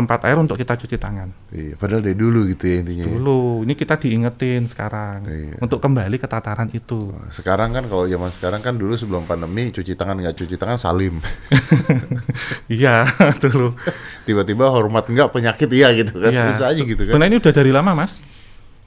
[0.00, 1.28] tempat air untuk kita cuci tangan.
[1.52, 3.04] Iya, padahal dari dulu gitu ya intinya.
[3.04, 3.12] ya.
[3.12, 5.60] Dulu, ini kita diingetin sekarang Iya.
[5.60, 7.12] untuk kembali ke tataran itu.
[7.28, 11.20] Sekarang kan kalau zaman sekarang kan dulu sebelum pandemi cuci tangan nggak cuci tangan salim.
[12.72, 13.04] iya,
[13.44, 13.76] dulu.
[14.24, 16.32] Tiba-tiba hormat nggak penyakit iya gitu kan.
[16.32, 16.44] Iya.
[16.54, 17.12] Bisa aja gitu kan.
[17.12, 18.12] Sebenarnya ini udah dari lama, Mas.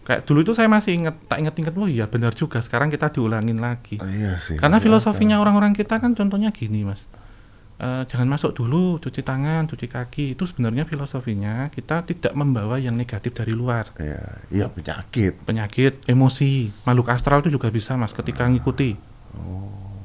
[0.03, 2.59] Kayak dulu itu saya masih inget, tak inget-inget, oh iya benar juga.
[2.59, 4.03] Sekarang kita diulangin lagi.
[4.03, 4.59] Oh, iya sih.
[4.59, 7.07] Karena filosofinya orang-orang kita kan contohnya gini, Mas.
[7.81, 10.37] Eh, jangan masuk dulu, cuci tangan, cuci kaki.
[10.37, 13.89] Itu sebenarnya filosofinya kita tidak membawa yang negatif dari luar.
[13.97, 14.21] Iya,
[14.53, 15.41] iya penyakit.
[15.41, 18.93] Penyakit, emosi, makhluk astral itu juga bisa, Mas, ketika ngikuti.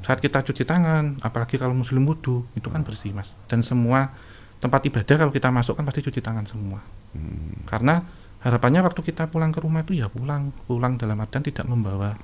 [0.02, 3.36] Saat kita cuci tangan, apalagi kalau muslim wudhu, itu kan bersih, Mas.
[3.44, 4.16] Dan semua
[4.58, 6.80] tempat ibadah kalau kita masuk kan pasti cuci tangan semua.
[7.12, 7.62] Hmm.
[7.68, 8.00] Karena
[8.42, 12.16] harapannya waktu kita pulang ke rumah itu ya pulang, pulang dalam artian tidak membawa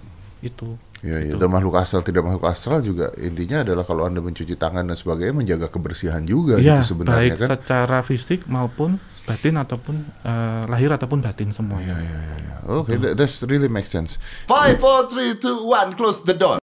[0.44, 0.76] itu.
[1.00, 1.32] Iya, iya.
[1.32, 1.36] Gitu.
[1.36, 5.34] Dan makhluk astral tidak makhluk astral juga intinya adalah kalau anda mencuci tangan dan sebagainya
[5.34, 7.48] menjaga kebersihan juga Iya, gitu sebenarnya baik kan.
[7.56, 11.92] secara fisik maupun batin ataupun eh, lahir ataupun batin semuanya.
[11.92, 12.54] Iya, iya, iya.
[12.66, 14.16] Oke, that- that's really make sense.
[14.44, 15.92] Five, four, three, two, one.
[15.92, 16.56] Close the door.